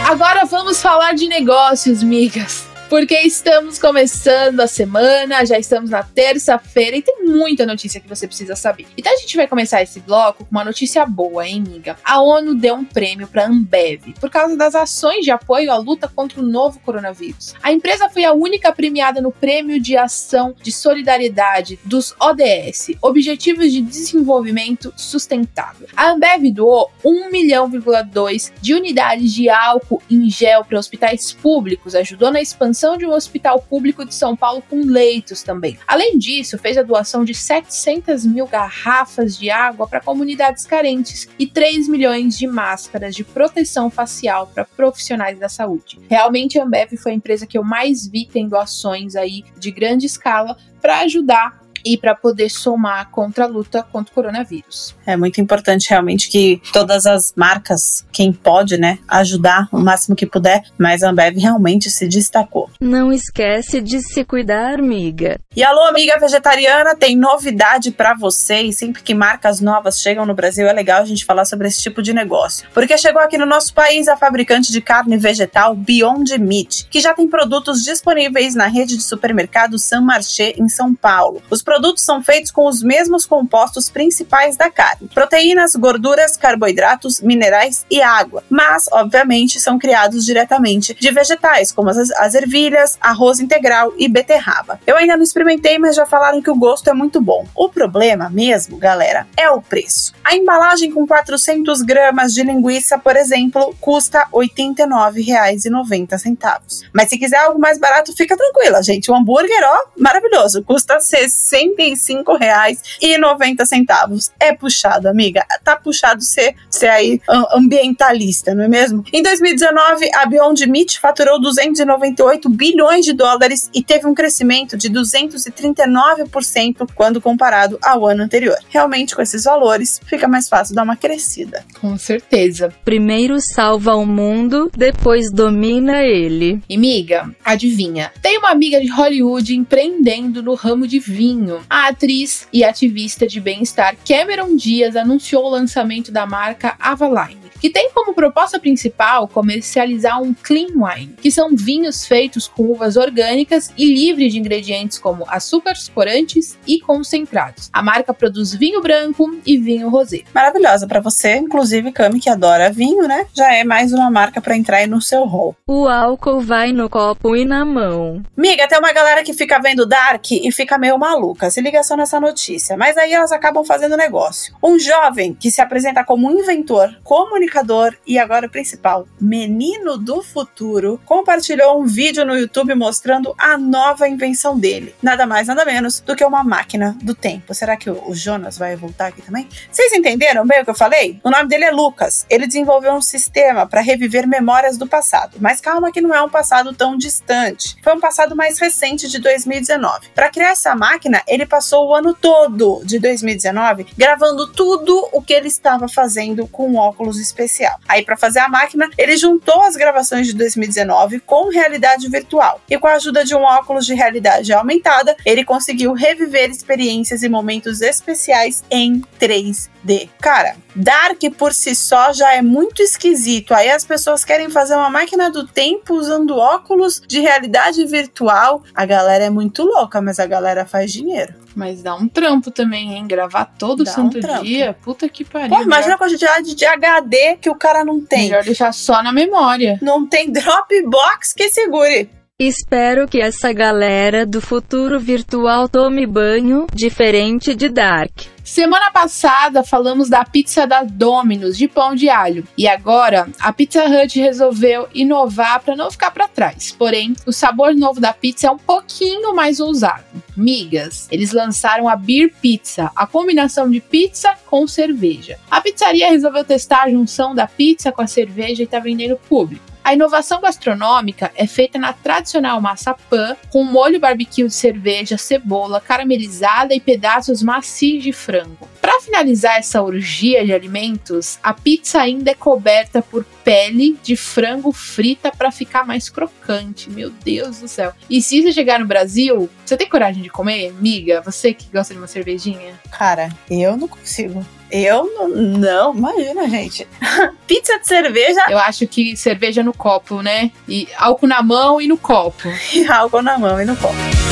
Agora 0.06 0.44
vamos 0.44 0.80
falar 0.80 1.14
de 1.14 1.26
negócios, 1.26 2.02
migas 2.02 2.63
porque 2.88 3.18
estamos 3.20 3.78
começando 3.78 4.60
a 4.60 4.66
semana, 4.66 5.44
já 5.44 5.58
estamos 5.58 5.90
na 5.90 6.02
terça-feira 6.02 6.96
e 6.96 7.02
tem 7.02 7.24
muita 7.24 7.64
notícia 7.64 8.00
que 8.00 8.08
você 8.08 8.26
precisa 8.26 8.54
saber. 8.54 8.86
Então 8.96 9.12
a 9.12 9.16
gente 9.16 9.36
vai 9.36 9.46
começar 9.46 9.82
esse 9.82 10.00
bloco 10.00 10.44
com 10.44 10.50
uma 10.50 10.64
notícia 10.64 11.04
boa, 11.06 11.46
hein, 11.46 11.64
amiga? 11.66 11.96
A 12.04 12.20
ONU 12.20 12.54
deu 12.54 12.74
um 12.74 12.84
prêmio 12.84 13.26
para 13.26 13.46
Ambev 13.46 14.12
por 14.20 14.30
causa 14.30 14.56
das 14.56 14.74
ações 14.74 15.24
de 15.24 15.30
apoio 15.30 15.72
à 15.72 15.76
luta 15.76 16.08
contra 16.08 16.40
o 16.40 16.42
novo 16.42 16.78
coronavírus. 16.80 17.54
A 17.62 17.72
empresa 17.72 18.08
foi 18.08 18.24
a 18.24 18.32
única 18.32 18.72
premiada 18.72 19.20
no 19.20 19.32
Prêmio 19.32 19.80
de 19.80 19.96
Ação 19.96 20.54
de 20.62 20.70
Solidariedade 20.70 21.78
dos 21.84 22.14
ODS, 22.20 22.92
Objetivos 23.00 23.72
de 23.72 23.80
Desenvolvimento 23.80 24.92
Sustentável. 24.96 25.88
A 25.96 26.10
Ambev 26.10 26.52
doou 26.52 26.90
1 27.04 27.30
milhão,2 27.30 28.52
de 28.60 28.74
unidades 28.74 29.32
de 29.32 29.48
álcool 29.48 30.02
em 30.10 30.28
gel 30.28 30.64
para 30.64 30.78
hospitais 30.78 31.32
públicos, 31.32 31.94
ajudou 31.94 32.30
na 32.30 32.40
expansão 32.40 32.73
doação 32.74 32.96
de 32.96 33.06
um 33.06 33.12
hospital 33.12 33.60
público 33.60 34.04
de 34.04 34.12
São 34.12 34.34
Paulo 34.34 34.60
com 34.68 34.84
leitos 34.84 35.44
também. 35.44 35.78
Além 35.86 36.18
disso, 36.18 36.58
fez 36.58 36.76
a 36.76 36.82
doação 36.82 37.24
de 37.24 37.32
700 37.32 38.26
mil 38.26 38.48
garrafas 38.48 39.38
de 39.38 39.48
água 39.48 39.86
para 39.86 40.00
comunidades 40.00 40.66
carentes 40.66 41.28
e 41.38 41.46
3 41.46 41.88
milhões 41.88 42.36
de 42.36 42.48
máscaras 42.48 43.14
de 43.14 43.22
proteção 43.22 43.88
facial 43.88 44.48
para 44.48 44.64
profissionais 44.64 45.38
da 45.38 45.48
saúde. 45.48 46.00
Realmente, 46.10 46.58
a 46.58 46.64
Ambev 46.64 46.96
foi 46.96 47.12
a 47.12 47.14
empresa 47.14 47.46
que 47.46 47.56
eu 47.56 47.62
mais 47.62 48.08
vi 48.08 48.26
tendo 48.26 48.56
ações 48.56 49.14
aí 49.14 49.44
de 49.56 49.70
grande 49.70 50.06
escala 50.06 50.56
para 50.82 50.98
ajudar 51.00 51.63
e 51.84 51.96
para 51.96 52.14
poder 52.14 52.48
somar 52.50 53.10
contra 53.10 53.44
a 53.44 53.46
luta 53.46 53.82
contra 53.82 54.10
o 54.10 54.14
coronavírus. 54.14 54.94
É 55.06 55.16
muito 55.16 55.40
importante 55.40 55.88
realmente 55.90 56.28
que 56.28 56.60
todas 56.72 57.06
as 57.06 57.32
marcas, 57.36 58.06
quem 58.12 58.32
pode, 58.32 58.76
né, 58.76 58.98
ajudar 59.08 59.68
o 59.70 59.78
máximo 59.78 60.16
que 60.16 60.26
puder, 60.26 60.62
mas 60.78 61.02
a 61.02 61.10
Ambev 61.10 61.36
realmente 61.36 61.90
se 61.90 62.08
destacou. 62.08 62.70
Não 62.80 63.12
esquece 63.12 63.80
de 63.80 64.00
se 64.00 64.24
cuidar, 64.24 64.78
amiga. 64.78 65.38
E 65.54 65.62
alô, 65.62 65.82
amiga 65.82 66.18
vegetariana, 66.18 66.96
tem 66.96 67.16
novidade 67.16 67.90
para 67.90 68.14
você 68.14 68.62
e 68.62 68.72
sempre 68.72 69.02
que 69.02 69.14
marcas 69.14 69.60
novas 69.60 70.00
chegam 70.00 70.26
no 70.26 70.34
Brasil 70.34 70.66
é 70.66 70.72
legal 70.72 71.02
a 71.02 71.04
gente 71.04 71.24
falar 71.24 71.44
sobre 71.44 71.68
esse 71.68 71.80
tipo 71.80 72.02
de 72.02 72.12
negócio. 72.12 72.66
Porque 72.72 72.96
chegou 72.98 73.20
aqui 73.20 73.38
no 73.38 73.46
nosso 73.46 73.72
país 73.74 74.08
a 74.08 74.16
fabricante 74.16 74.72
de 74.72 74.80
carne 74.80 75.16
vegetal 75.16 75.74
Beyond 75.74 76.38
Meat, 76.38 76.88
que 76.88 77.00
já 77.00 77.14
tem 77.14 77.28
produtos 77.28 77.84
disponíveis 77.84 78.54
na 78.54 78.66
rede 78.66 78.96
de 78.96 79.02
supermercado 79.02 79.78
San 79.78 80.00
Marché 80.00 80.54
em 80.56 80.68
São 80.68 80.94
Paulo. 80.94 81.42
Os 81.50 81.62
produtos 81.74 82.04
são 82.04 82.22
feitos 82.22 82.52
com 82.52 82.68
os 82.68 82.84
mesmos 82.84 83.26
compostos 83.26 83.90
principais 83.90 84.56
da 84.56 84.70
carne: 84.70 85.10
proteínas, 85.12 85.74
gorduras, 85.74 86.36
carboidratos, 86.36 87.20
minerais 87.20 87.84
e 87.90 88.00
água. 88.00 88.44
Mas, 88.48 88.84
obviamente, 88.92 89.58
são 89.58 89.76
criados 89.76 90.24
diretamente 90.24 90.94
de 90.94 91.10
vegetais, 91.10 91.72
como 91.72 91.90
as, 91.90 92.12
as 92.12 92.34
ervilhas, 92.34 92.96
arroz 93.00 93.40
integral 93.40 93.92
e 93.98 94.06
beterraba. 94.08 94.78
Eu 94.86 94.96
ainda 94.96 95.16
não 95.16 95.24
experimentei, 95.24 95.76
mas 95.78 95.96
já 95.96 96.06
falaram 96.06 96.40
que 96.40 96.50
o 96.50 96.54
gosto 96.54 96.88
é 96.88 96.94
muito 96.94 97.20
bom. 97.20 97.44
O 97.56 97.68
problema 97.68 98.30
mesmo, 98.30 98.76
galera, 98.76 99.26
é 99.36 99.50
o 99.50 99.60
preço. 99.60 100.12
A 100.22 100.36
embalagem 100.36 100.92
com 100.92 101.04
400 101.04 101.82
gramas 101.82 102.32
de 102.32 102.44
linguiça, 102.44 102.96
por 102.96 103.16
exemplo, 103.16 103.74
custa 103.80 104.28
R$ 104.32 104.46
89,90. 104.48 106.84
Mas 106.92 107.08
se 107.08 107.18
quiser 107.18 107.38
algo 107.38 107.58
mais 107.58 107.78
barato, 107.78 108.14
fica 108.16 108.36
tranquila, 108.36 108.80
gente. 108.80 109.10
O 109.10 109.16
hambúrguer, 109.16 109.64
ó, 109.64 109.86
maravilhoso, 109.96 110.62
custa 110.62 111.00
60 111.00 111.63
R$ 111.68 111.94
reais 112.38 112.98
e 113.00 113.16
90 113.18 113.64
centavos. 113.64 114.30
É 114.38 114.52
puxado, 114.54 115.08
amiga. 115.08 115.44
Tá 115.62 115.76
puxado 115.76 116.22
ser, 116.22 116.54
ser 116.68 116.88
aí 116.88 117.20
ambientalista, 117.52 118.54
não 118.54 118.64
é 118.64 118.68
mesmo? 118.68 119.04
Em 119.12 119.22
2019, 119.22 120.10
a 120.14 120.26
Beyond 120.26 120.66
Meat 120.66 120.98
faturou 121.00 121.40
298 121.40 122.48
bilhões 122.48 123.04
de 123.04 123.12
dólares 123.12 123.70
e 123.72 123.82
teve 123.82 124.06
um 124.06 124.14
crescimento 124.14 124.76
de 124.76 124.90
239% 124.90 126.88
quando 126.94 127.20
comparado 127.20 127.78
ao 127.82 128.06
ano 128.06 128.22
anterior. 128.22 128.56
Realmente, 128.68 129.14
com 129.14 129.22
esses 129.22 129.44
valores, 129.44 130.00
fica 130.06 130.28
mais 130.28 130.48
fácil 130.48 130.74
dar 130.74 130.82
uma 130.82 130.96
crescida. 130.96 131.64
Com 131.80 131.96
certeza. 131.96 132.72
Primeiro 132.84 133.40
salva 133.40 133.94
o 133.94 134.06
mundo, 134.06 134.70
depois 134.76 135.30
domina 135.30 136.02
ele. 136.02 136.62
E 136.68 136.76
miga, 136.76 137.30
adivinha? 137.44 138.12
Tem 138.22 138.38
uma 138.38 138.50
amiga 138.50 138.80
de 138.80 138.88
Hollywood 138.88 139.54
empreendendo 139.54 140.42
no 140.42 140.54
ramo 140.54 140.86
de 140.86 140.98
vinho 140.98 141.53
a 141.68 141.88
atriz 141.88 142.48
e 142.52 142.64
ativista 142.64 143.26
de 143.26 143.40
bem-estar 143.40 143.96
Cameron 144.06 144.56
Diaz 144.56 144.96
anunciou 144.96 145.44
o 145.44 145.50
lançamento 145.50 146.10
da 146.10 146.26
marca 146.26 146.74
Avaline 146.78 147.44
que 147.64 147.70
tem 147.70 147.90
como 147.94 148.12
proposta 148.12 148.60
principal 148.60 149.26
comercializar 149.26 150.20
um 150.20 150.34
clean 150.34 150.66
wine, 150.74 151.14
que 151.14 151.30
são 151.30 151.56
vinhos 151.56 152.06
feitos 152.06 152.46
com 152.46 152.64
uvas 152.64 152.94
orgânicas 152.94 153.72
e 153.74 153.86
livres 153.86 154.34
de 154.34 154.38
ingredientes 154.38 154.98
como 154.98 155.24
açúcares, 155.26 155.88
corantes 155.88 156.58
e 156.66 156.78
concentrados. 156.78 157.70
A 157.72 157.82
marca 157.82 158.12
produz 158.12 158.52
vinho 158.52 158.82
branco 158.82 159.40
e 159.46 159.56
vinho 159.56 159.88
rosé. 159.88 160.24
Maravilhosa 160.34 160.86
para 160.86 161.00
você, 161.00 161.36
inclusive 161.36 161.90
Cami 161.90 162.20
que 162.20 162.28
adora 162.28 162.70
vinho, 162.70 163.08
né? 163.08 163.26
Já 163.32 163.54
é 163.54 163.64
mais 163.64 163.94
uma 163.94 164.10
marca 164.10 164.42
para 164.42 164.58
entrar 164.58 164.76
aí 164.76 164.86
no 164.86 165.00
seu 165.00 165.24
hall. 165.24 165.56
O 165.66 165.88
álcool 165.88 166.42
vai 166.42 166.70
no 166.70 166.90
copo 166.90 167.34
e 167.34 167.46
na 167.46 167.64
mão. 167.64 168.22
Miga, 168.36 168.68
tem 168.68 168.78
uma 168.78 168.92
galera 168.92 169.24
que 169.24 169.32
fica 169.32 169.58
vendo 169.58 169.86
Dark 169.86 170.32
e 170.32 170.52
fica 170.52 170.76
meio 170.76 170.98
maluca 170.98 171.43
poucas 171.44 171.54
se 171.54 171.60
ligação 171.60 171.96
nessa 171.96 172.18
notícia, 172.18 172.76
mas 172.76 172.96
aí 172.96 173.12
elas 173.12 173.32
acabam 173.32 173.64
fazendo 173.64 173.96
negócio. 173.96 174.54
Um 174.62 174.78
jovem 174.78 175.34
que 175.34 175.50
se 175.50 175.60
apresenta 175.60 176.04
como 176.04 176.30
inventor, 176.30 176.96
comunicador 177.02 177.94
e 178.06 178.18
agora 178.18 178.48
principal, 178.48 179.06
menino 179.20 179.98
do 179.98 180.22
futuro, 180.22 181.00
compartilhou 181.04 181.80
um 181.80 181.86
vídeo 181.86 182.24
no 182.24 182.36
YouTube 182.36 182.74
mostrando 182.74 183.34
a 183.38 183.58
nova 183.58 184.08
invenção 184.08 184.58
dele. 184.58 184.94
Nada 185.02 185.26
mais, 185.26 185.48
nada 185.48 185.64
menos 185.64 186.00
do 186.00 186.16
que 186.16 186.24
uma 186.24 186.42
máquina 186.42 186.96
do 187.02 187.14
tempo. 187.14 187.54
Será 187.54 187.76
que 187.76 187.90
o 187.90 188.14
Jonas 188.14 188.56
vai 188.56 188.76
voltar 188.76 189.08
aqui 189.08 189.22
também? 189.22 189.48
Vocês 189.70 189.92
entenderam 189.92 190.46
bem 190.46 190.62
o 190.62 190.64
que 190.64 190.70
eu 190.70 190.74
falei? 190.74 191.20
O 191.22 191.30
nome 191.30 191.48
dele 191.48 191.64
é 191.64 191.70
Lucas. 191.70 192.26
Ele 192.30 192.46
desenvolveu 192.46 192.92
um 192.92 193.02
sistema 193.02 193.66
para 193.66 193.80
reviver 193.80 194.26
memórias 194.26 194.78
do 194.78 194.86
passado. 194.86 195.36
Mas 195.40 195.60
calma 195.60 195.92
que 195.92 196.00
não 196.00 196.14
é 196.14 196.22
um 196.22 196.28
passado 196.28 196.72
tão 196.72 196.96
distante. 196.96 197.76
Foi 197.82 197.94
um 197.94 198.00
passado 198.00 198.34
mais 198.34 198.58
recente 198.58 199.08
de 199.08 199.18
2019. 199.18 200.08
Para 200.14 200.30
criar 200.30 200.50
essa 200.50 200.74
máquina, 200.74 201.22
ele 201.26 201.46
passou 201.46 201.88
o 201.88 201.94
ano 201.94 202.14
todo 202.14 202.82
de 202.84 202.98
2019 202.98 203.86
gravando 203.96 204.50
tudo 204.52 205.08
o 205.12 205.22
que 205.22 205.32
ele 205.32 205.48
estava 205.48 205.88
fazendo 205.88 206.46
com 206.46 206.68
um 206.68 206.76
óculos 206.76 207.18
especial. 207.18 207.78
Aí 207.88 208.04
para 208.04 208.16
fazer 208.16 208.40
a 208.40 208.48
máquina, 208.48 208.88
ele 208.96 209.16
juntou 209.16 209.62
as 209.62 209.76
gravações 209.76 210.26
de 210.26 210.34
2019 210.34 211.20
com 211.20 211.48
realidade 211.48 212.08
virtual. 212.08 212.60
E 212.68 212.78
com 212.78 212.86
a 212.86 212.94
ajuda 212.94 213.24
de 213.24 213.34
um 213.34 213.42
óculos 213.42 213.86
de 213.86 213.94
realidade 213.94 214.52
aumentada, 214.52 215.16
ele 215.24 215.44
conseguiu 215.44 215.92
reviver 215.92 216.50
experiências 216.50 217.22
e 217.22 217.28
momentos 217.28 217.80
especiais 217.80 218.62
em 218.70 219.02
3D. 219.20 220.08
Cara, 220.20 220.56
Dark 220.74 221.20
por 221.38 221.52
si 221.52 221.74
só 221.74 222.12
já 222.12 222.34
é 222.34 222.42
muito 222.42 222.82
esquisito. 222.82 223.54
Aí 223.54 223.70
as 223.70 223.84
pessoas 223.84 224.24
querem 224.24 224.50
fazer 224.50 224.74
uma 224.74 224.90
máquina 224.90 225.30
do 225.30 225.46
tempo 225.46 225.94
usando 225.94 226.36
óculos 226.36 227.00
de 227.00 227.20
realidade 227.20 227.84
virtual. 227.86 228.62
A 228.74 228.84
galera 228.84 229.24
é 229.24 229.30
muito 229.30 229.62
louca, 229.62 230.00
mas 230.00 230.18
a 230.18 230.26
galera 230.26 230.64
faz 230.66 230.92
dinheiro. 230.92 231.13
Mas 231.54 231.82
dá 231.82 231.94
um 231.94 232.08
trampo 232.08 232.50
também, 232.50 232.94
hein? 232.94 233.06
Gravar 233.06 233.44
todo 233.44 233.84
Dá 233.84 233.92
santo 233.92 234.18
um 234.18 234.42
dia. 234.42 234.76
Puta 234.82 235.08
que 235.08 235.24
pariu. 235.24 235.56
Pô, 235.56 235.62
imagina 235.62 235.94
a 235.94 235.98
quantidade 235.98 236.54
de 236.54 236.64
HD 236.64 237.36
que 237.36 237.48
o 237.48 237.54
cara 237.54 237.84
não 237.84 238.04
tem. 238.04 238.24
Melhor 238.24 238.42
deixar 238.42 238.72
só 238.72 239.02
na 239.02 239.12
memória. 239.12 239.78
Não 239.80 240.06
tem 240.06 240.32
Dropbox 240.32 241.32
que 241.32 241.48
segure. 241.50 242.10
Espero 242.46 243.08
que 243.08 243.22
essa 243.22 243.54
galera 243.54 244.26
do 244.26 244.38
futuro 244.38 245.00
virtual 245.00 245.66
tome 245.66 246.06
banho, 246.06 246.66
diferente 246.74 247.54
de 247.54 247.70
Dark. 247.70 248.12
Semana 248.44 248.90
passada 248.90 249.64
falamos 249.64 250.10
da 250.10 250.26
pizza 250.26 250.66
da 250.66 250.82
Domino's 250.82 251.56
de 251.56 251.66
pão 251.66 251.94
de 251.94 252.10
alho 252.10 252.46
e 252.58 252.68
agora 252.68 253.26
a 253.40 253.50
Pizza 253.50 253.86
Hut 253.86 254.20
resolveu 254.20 254.86
inovar 254.92 255.62
para 255.62 255.74
não 255.74 255.90
ficar 255.90 256.10
para 256.10 256.28
trás. 256.28 256.70
Porém, 256.78 257.16
o 257.26 257.32
sabor 257.32 257.74
novo 257.74 257.98
da 257.98 258.12
pizza 258.12 258.48
é 258.48 258.50
um 258.50 258.58
pouquinho 258.58 259.34
mais 259.34 259.58
ousado. 259.58 260.04
Migas, 260.36 261.08
eles 261.10 261.32
lançaram 261.32 261.88
a 261.88 261.96
Beer 261.96 262.30
Pizza, 262.42 262.90
a 262.94 263.06
combinação 263.06 263.70
de 263.70 263.80
pizza 263.80 264.34
com 264.44 264.66
cerveja. 264.66 265.38
A 265.50 265.62
pizzaria 265.62 266.10
resolveu 266.10 266.44
testar 266.44 266.82
a 266.82 266.90
junção 266.90 267.34
da 267.34 267.46
pizza 267.46 267.90
com 267.90 268.02
a 268.02 268.06
cerveja 268.06 268.60
e 268.60 268.66
está 268.66 268.78
vendendo 268.78 269.16
público. 269.16 269.73
A 269.84 269.92
inovação 269.92 270.40
gastronômica 270.40 271.30
é 271.36 271.46
feita 271.46 271.78
na 271.78 271.92
tradicional 271.92 272.58
massa 272.58 272.94
pan, 272.94 273.36
com 273.50 273.62
molho 273.62 274.00
barbecue 274.00 274.46
de 274.46 274.54
cerveja, 274.54 275.18
cebola 275.18 275.78
caramelizada 275.78 276.74
e 276.74 276.80
pedaços 276.80 277.42
macios 277.42 278.02
de 278.02 278.10
frango. 278.10 278.66
Para 278.80 278.98
finalizar 279.02 279.58
essa 279.58 279.82
orgia 279.82 280.42
de 280.42 280.54
alimentos, 280.54 281.38
a 281.42 281.52
pizza 281.52 282.00
ainda 282.00 282.30
é 282.30 282.34
coberta 282.34 283.02
por 283.02 283.26
pele 283.44 283.98
de 284.02 284.16
frango 284.16 284.72
frita 284.72 285.30
para 285.30 285.52
ficar 285.52 285.86
mais 285.86 286.08
crocante. 286.08 286.90
Meu 286.90 287.10
Deus 287.10 287.60
do 287.60 287.68
céu. 287.68 287.92
E 288.08 288.22
se 288.22 288.42
você 288.42 288.52
chegar 288.52 288.80
no 288.80 288.86
Brasil, 288.86 289.48
você 289.64 289.76
tem 289.76 289.88
coragem 289.88 290.22
de 290.22 290.30
comer, 290.30 290.72
miga? 290.80 291.20
Você 291.20 291.52
que 291.52 291.66
gosta 291.72 291.92
de 291.92 292.00
uma 292.00 292.06
cervejinha? 292.06 292.80
Cara, 292.90 293.28
eu 293.50 293.76
não 293.76 293.86
consigo. 293.86 294.44
Eu 294.70 295.04
não, 295.14 295.28
não 295.28 295.94
imagina, 295.94 296.48
gente. 296.48 296.88
Pizza 297.46 297.78
de 297.78 297.86
cerveja 297.86 298.44
Eu 298.48 298.58
acho 298.58 298.86
que 298.88 299.16
cerveja 299.16 299.62
no 299.62 299.72
copo, 299.72 300.22
né? 300.22 300.50
E 300.66 300.88
álcool 300.96 301.28
na 301.28 301.42
mão 301.42 301.80
e 301.80 301.86
no 301.86 301.98
copo. 301.98 302.48
e 302.72 302.86
álcool 302.90 303.22
na 303.22 303.38
mão 303.38 303.60
e 303.60 303.64
no 303.64 303.76
copo. 303.76 304.23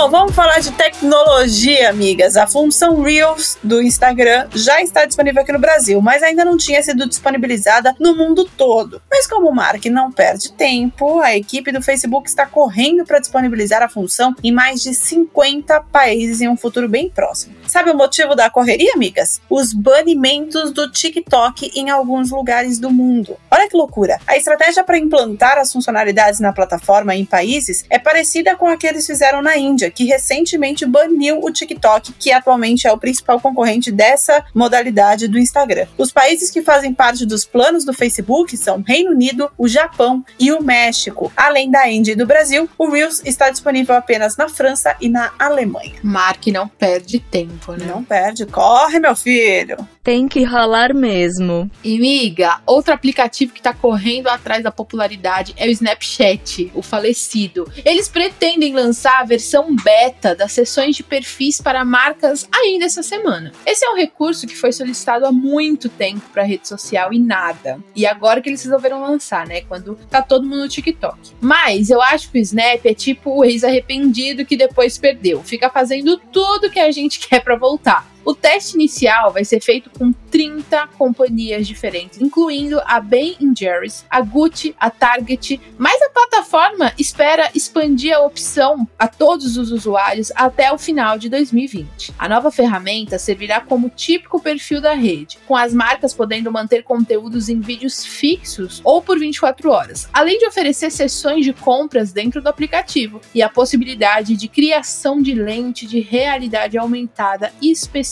Bom, 0.00 0.08
vamos 0.08 0.34
falar 0.34 0.60
de 0.60 0.72
tecnologia, 0.72 1.90
amigas. 1.90 2.34
A 2.34 2.46
função 2.46 3.02
Reels 3.02 3.58
do 3.62 3.82
Instagram 3.82 4.48
já 4.54 4.80
está 4.80 5.04
disponível 5.04 5.42
aqui 5.42 5.52
no 5.52 5.58
Brasil, 5.58 6.00
mas 6.00 6.22
ainda 6.22 6.42
não 6.42 6.56
tinha 6.56 6.82
sido 6.82 7.06
disponibilizada 7.06 7.94
no 8.00 8.16
mundo 8.16 8.46
todo. 8.56 9.02
Mas 9.10 9.26
como 9.26 9.50
o 9.50 9.54
Mark 9.54 9.84
não 9.84 10.10
perde 10.10 10.54
tempo, 10.54 11.20
a 11.20 11.36
equipe 11.36 11.70
do 11.70 11.82
Facebook 11.82 12.30
está 12.30 12.46
correndo 12.46 13.04
para 13.04 13.18
disponibilizar 13.18 13.82
a 13.82 13.90
função 13.90 14.34
em 14.42 14.50
mais 14.50 14.82
de 14.82 14.94
50 14.94 15.78
países 15.92 16.40
em 16.40 16.48
um 16.48 16.56
futuro 16.56 16.88
bem 16.88 17.10
próximo. 17.10 17.54
Sabe 17.66 17.90
o 17.90 17.94
motivo 17.94 18.34
da 18.34 18.48
correria, 18.48 18.94
amigas? 18.94 19.42
Os 19.50 19.74
banimentos 19.74 20.72
do 20.72 20.90
TikTok 20.90 21.72
em 21.74 21.90
alguns 21.90 22.30
lugares 22.30 22.78
do 22.78 22.90
mundo. 22.90 23.36
Olha 23.50 23.68
que 23.68 23.76
loucura! 23.76 24.18
A 24.26 24.34
estratégia 24.34 24.82
para 24.82 24.96
implantar 24.96 25.58
as 25.58 25.70
funcionalidades 25.70 26.40
na 26.40 26.54
plataforma 26.54 27.14
em 27.14 27.26
países 27.26 27.84
é 27.90 27.98
parecida 27.98 28.56
com 28.56 28.66
a 28.66 28.78
que 28.78 28.86
eles 28.86 29.06
fizeram 29.06 29.42
na 29.42 29.58
Índia, 29.58 29.89
que 29.90 30.04
recentemente 30.04 30.86
baniu 30.86 31.40
o 31.42 31.50
TikTok, 31.50 32.12
que 32.14 32.32
atualmente 32.32 32.86
é 32.86 32.92
o 32.92 32.98
principal 32.98 33.40
concorrente 33.40 33.90
dessa 33.90 34.44
modalidade 34.54 35.28
do 35.28 35.38
Instagram. 35.38 35.86
Os 35.98 36.12
países 36.12 36.50
que 36.50 36.62
fazem 36.62 36.94
parte 36.94 37.26
dos 37.26 37.44
planos 37.44 37.84
do 37.84 37.92
Facebook 37.92 38.56
são 38.56 38.82
Reino 38.86 39.10
Unido, 39.10 39.50
o 39.58 39.68
Japão 39.68 40.24
e 40.38 40.52
o 40.52 40.62
México. 40.62 41.32
Além 41.36 41.70
da 41.70 41.88
Índia 41.88 42.12
e 42.12 42.16
do 42.16 42.26
Brasil, 42.26 42.68
o 42.78 42.88
Reels 42.88 43.22
está 43.24 43.50
disponível 43.50 43.94
apenas 43.94 44.36
na 44.36 44.48
França 44.48 44.96
e 45.00 45.08
na 45.08 45.32
Alemanha. 45.38 45.94
Mark 46.02 46.46
não 46.48 46.68
perde 46.68 47.20
tempo, 47.20 47.72
né? 47.72 47.86
Não 47.86 48.04
perde, 48.04 48.46
corre, 48.46 48.98
meu 48.98 49.16
filho! 49.16 49.76
Tem 50.02 50.26
que 50.26 50.42
ralar 50.42 50.94
mesmo. 50.94 51.70
E 51.84 51.98
miga, 51.98 52.60
outro 52.64 52.94
aplicativo 52.94 53.52
que 53.52 53.60
tá 53.60 53.74
correndo 53.74 54.28
atrás 54.28 54.62
da 54.62 54.72
popularidade 54.72 55.54
é 55.58 55.66
o 55.66 55.70
Snapchat, 55.70 56.70
o 56.74 56.80
falecido. 56.80 57.70
Eles 57.84 58.08
pretendem 58.08 58.72
lançar 58.72 59.20
a 59.20 59.24
versão 59.24 59.76
beta 59.76 60.34
das 60.34 60.52
sessões 60.52 60.96
de 60.96 61.02
perfis 61.02 61.60
para 61.60 61.84
marcas 61.84 62.48
ainda 62.50 62.86
essa 62.86 63.02
semana. 63.02 63.52
Esse 63.66 63.84
é 63.84 63.90
um 63.90 63.96
recurso 63.96 64.46
que 64.46 64.56
foi 64.56 64.72
solicitado 64.72 65.26
há 65.26 65.32
muito 65.32 65.90
tempo 65.90 66.22
para 66.32 66.44
rede 66.44 66.66
social 66.66 67.12
e 67.12 67.18
nada. 67.18 67.78
E 67.94 68.06
agora 68.06 68.40
que 68.40 68.48
eles 68.48 68.62
resolveram 68.62 69.02
lançar, 69.02 69.46
né? 69.46 69.60
Quando 69.62 69.96
tá 70.08 70.22
todo 70.22 70.46
mundo 70.46 70.62
no 70.62 70.68
TikTok. 70.68 71.32
Mas 71.40 71.90
eu 71.90 72.00
acho 72.00 72.30
que 72.30 72.38
o 72.38 72.42
Snap 72.42 72.86
é 72.86 72.94
tipo 72.94 73.30
o 73.38 73.44
ex-arrependido 73.44 74.46
que 74.46 74.56
depois 74.56 74.96
perdeu. 74.96 75.42
Fica 75.42 75.68
fazendo 75.68 76.16
tudo 76.16 76.70
que 76.70 76.80
a 76.80 76.90
gente 76.90 77.20
quer 77.28 77.40
para 77.44 77.56
voltar. 77.56 78.08
O 78.24 78.34
teste 78.34 78.74
inicial 78.74 79.32
vai 79.32 79.44
ser 79.44 79.60
feito 79.60 79.88
com 79.90 80.12
30 80.30 80.88
companhias 80.98 81.66
diferentes, 81.66 82.20
incluindo 82.20 82.80
a 82.84 83.00
Ben 83.00 83.36
Jerry's, 83.56 84.04
a 84.10 84.20
Gucci, 84.20 84.74
a 84.78 84.90
Target, 84.90 85.60
mas 85.78 86.00
a 86.02 86.10
plataforma 86.10 86.92
espera 86.98 87.50
expandir 87.54 88.14
a 88.14 88.20
opção 88.20 88.86
a 88.98 89.08
todos 89.08 89.56
os 89.56 89.72
usuários 89.72 90.30
até 90.34 90.70
o 90.70 90.78
final 90.78 91.18
de 91.18 91.28
2020. 91.28 92.12
A 92.18 92.28
nova 92.28 92.50
ferramenta 92.50 93.18
servirá 93.18 93.60
como 93.60 93.88
típico 93.88 94.40
perfil 94.40 94.80
da 94.80 94.92
rede, 94.92 95.38
com 95.48 95.56
as 95.56 95.72
marcas 95.72 96.12
podendo 96.12 96.52
manter 96.52 96.82
conteúdos 96.82 97.48
em 97.48 97.60
vídeos 97.60 98.04
fixos 98.04 98.80
ou 98.84 99.00
por 99.00 99.18
24 99.18 99.70
horas, 99.70 100.08
além 100.12 100.38
de 100.38 100.46
oferecer 100.46 100.90
sessões 100.90 101.44
de 101.44 101.52
compras 101.52 102.12
dentro 102.12 102.42
do 102.42 102.48
aplicativo 102.48 103.20
e 103.34 103.42
a 103.42 103.48
possibilidade 103.48 104.36
de 104.36 104.46
criação 104.46 105.22
de 105.22 105.34
lente 105.34 105.86
de 105.86 106.00
realidade 106.00 106.76
aumentada 106.76 107.52
específica 107.62 108.09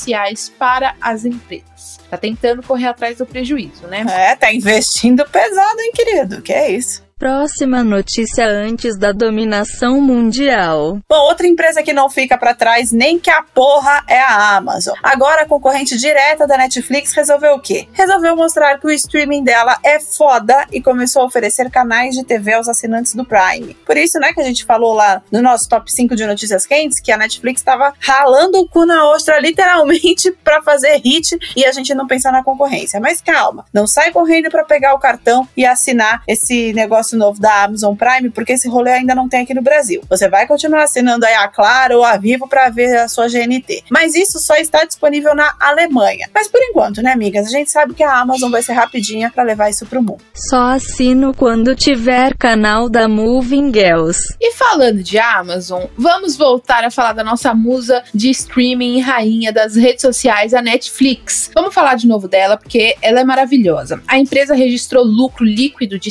para 0.58 0.94
as 1.00 1.24
empresas. 1.24 1.98
Tá 2.10 2.16
tentando 2.16 2.62
correr 2.62 2.86
atrás 2.86 3.18
do 3.18 3.26
prejuízo, 3.26 3.86
né? 3.86 4.04
É, 4.08 4.36
tá 4.36 4.52
investindo 4.52 5.24
pesado, 5.28 5.80
hein, 5.80 5.92
querido? 5.92 6.42
Que 6.42 6.52
é 6.52 6.70
isso? 6.70 7.07
Próxima 7.18 7.82
notícia 7.82 8.46
antes 8.46 8.96
da 8.96 9.10
dominação 9.10 10.00
mundial. 10.00 11.00
Bom, 11.08 11.16
outra 11.16 11.48
empresa 11.48 11.82
que 11.82 11.92
não 11.92 12.08
fica 12.08 12.38
para 12.38 12.54
trás 12.54 12.92
nem 12.92 13.18
que 13.18 13.28
a 13.28 13.42
porra 13.42 14.04
é 14.06 14.20
a 14.20 14.56
Amazon. 14.56 14.94
Agora 15.02 15.42
a 15.42 15.46
concorrente 15.46 15.98
direta 15.98 16.46
da 16.46 16.56
Netflix 16.56 17.12
resolveu 17.12 17.54
o 17.54 17.60
quê? 17.60 17.88
Resolveu 17.92 18.36
mostrar 18.36 18.78
que 18.78 18.86
o 18.86 18.90
streaming 18.92 19.42
dela 19.42 19.76
é 19.82 19.98
foda 19.98 20.64
e 20.70 20.80
começou 20.80 21.22
a 21.22 21.24
oferecer 21.24 21.68
canais 21.72 22.14
de 22.14 22.22
TV 22.22 22.52
aos 22.52 22.68
assinantes 22.68 23.12
do 23.14 23.24
Prime. 23.24 23.74
Por 23.84 23.96
isso, 23.96 24.20
né, 24.20 24.32
que 24.32 24.40
a 24.40 24.44
gente 24.44 24.64
falou 24.64 24.94
lá 24.94 25.20
no 25.32 25.42
nosso 25.42 25.68
top 25.68 25.90
5 25.90 26.14
de 26.14 26.24
notícias 26.24 26.66
quentes 26.66 27.00
que 27.00 27.10
a 27.10 27.16
Netflix 27.16 27.60
estava 27.60 27.94
ralando 27.98 28.60
o 28.60 28.68
cu 28.68 28.86
na 28.86 29.10
ostra 29.10 29.40
literalmente 29.40 30.30
para 30.44 30.62
fazer 30.62 31.00
hit 31.04 31.36
e 31.56 31.64
a 31.64 31.72
gente 31.72 31.92
não 31.96 32.06
pensar 32.06 32.30
na 32.30 32.44
concorrência. 32.44 33.00
Mas 33.00 33.20
calma, 33.20 33.64
não 33.74 33.88
sai 33.88 34.12
correndo 34.12 34.50
para 34.50 34.64
pegar 34.64 34.94
o 34.94 35.00
cartão 35.00 35.48
e 35.56 35.66
assinar 35.66 36.22
esse 36.28 36.72
negócio 36.72 37.07
negócio 37.08 37.18
novo 37.18 37.40
da 37.40 37.64
Amazon 37.64 37.94
Prime, 37.94 38.30
porque 38.30 38.52
esse 38.52 38.68
rolê 38.68 38.92
ainda 38.92 39.14
não 39.14 39.28
tem 39.28 39.42
aqui 39.42 39.54
no 39.54 39.62
Brasil. 39.62 40.02
Você 40.08 40.28
vai 40.28 40.46
continuar 40.46 40.84
assinando 40.84 41.24
aí 41.24 41.34
a 41.34 41.48
Claro 41.48 41.98
ou 41.98 42.04
a 42.04 42.16
Vivo 42.16 42.48
para 42.48 42.68
ver 42.68 42.96
a 42.96 43.08
sua 43.08 43.28
GNT. 43.28 43.84
Mas 43.90 44.14
isso 44.14 44.38
só 44.38 44.56
está 44.56 44.84
disponível 44.84 45.34
na 45.34 45.54
Alemanha. 45.60 46.28
Mas 46.34 46.48
por 46.48 46.60
enquanto, 46.60 47.02
né, 47.02 47.12
amigas? 47.12 47.46
A 47.46 47.50
gente 47.50 47.70
sabe 47.70 47.94
que 47.94 48.02
a 48.02 48.18
Amazon 48.18 48.50
vai 48.50 48.62
ser 48.62 48.72
rapidinha 48.72 49.30
para 49.30 49.42
levar 49.42 49.70
isso 49.70 49.86
pro 49.86 50.02
mundo. 50.02 50.18
Só 50.34 50.72
assino 50.72 51.32
quando 51.34 51.74
tiver 51.76 52.36
canal 52.36 52.88
da 52.88 53.08
Moving 53.08 53.72
Girls. 53.72 54.34
E 54.40 54.52
falando 54.52 55.02
de 55.02 55.18
Amazon, 55.18 55.84
vamos 55.96 56.36
voltar 56.36 56.84
a 56.84 56.90
falar 56.90 57.12
da 57.12 57.24
nossa 57.24 57.54
musa 57.54 58.02
de 58.14 58.30
streaming 58.30 58.98
e 58.98 59.00
rainha 59.00 59.52
das 59.52 59.76
redes 59.76 60.02
sociais, 60.02 60.54
a 60.54 60.62
Netflix. 60.62 61.50
Vamos 61.54 61.74
falar 61.74 61.94
de 61.94 62.06
novo 62.06 62.28
dela 62.28 62.56
porque 62.56 62.96
ela 63.00 63.20
é 63.20 63.24
maravilhosa. 63.24 64.00
A 64.06 64.18
empresa 64.18 64.54
registrou 64.54 65.04
lucro 65.04 65.44
líquido 65.44 65.98
de 65.98 66.10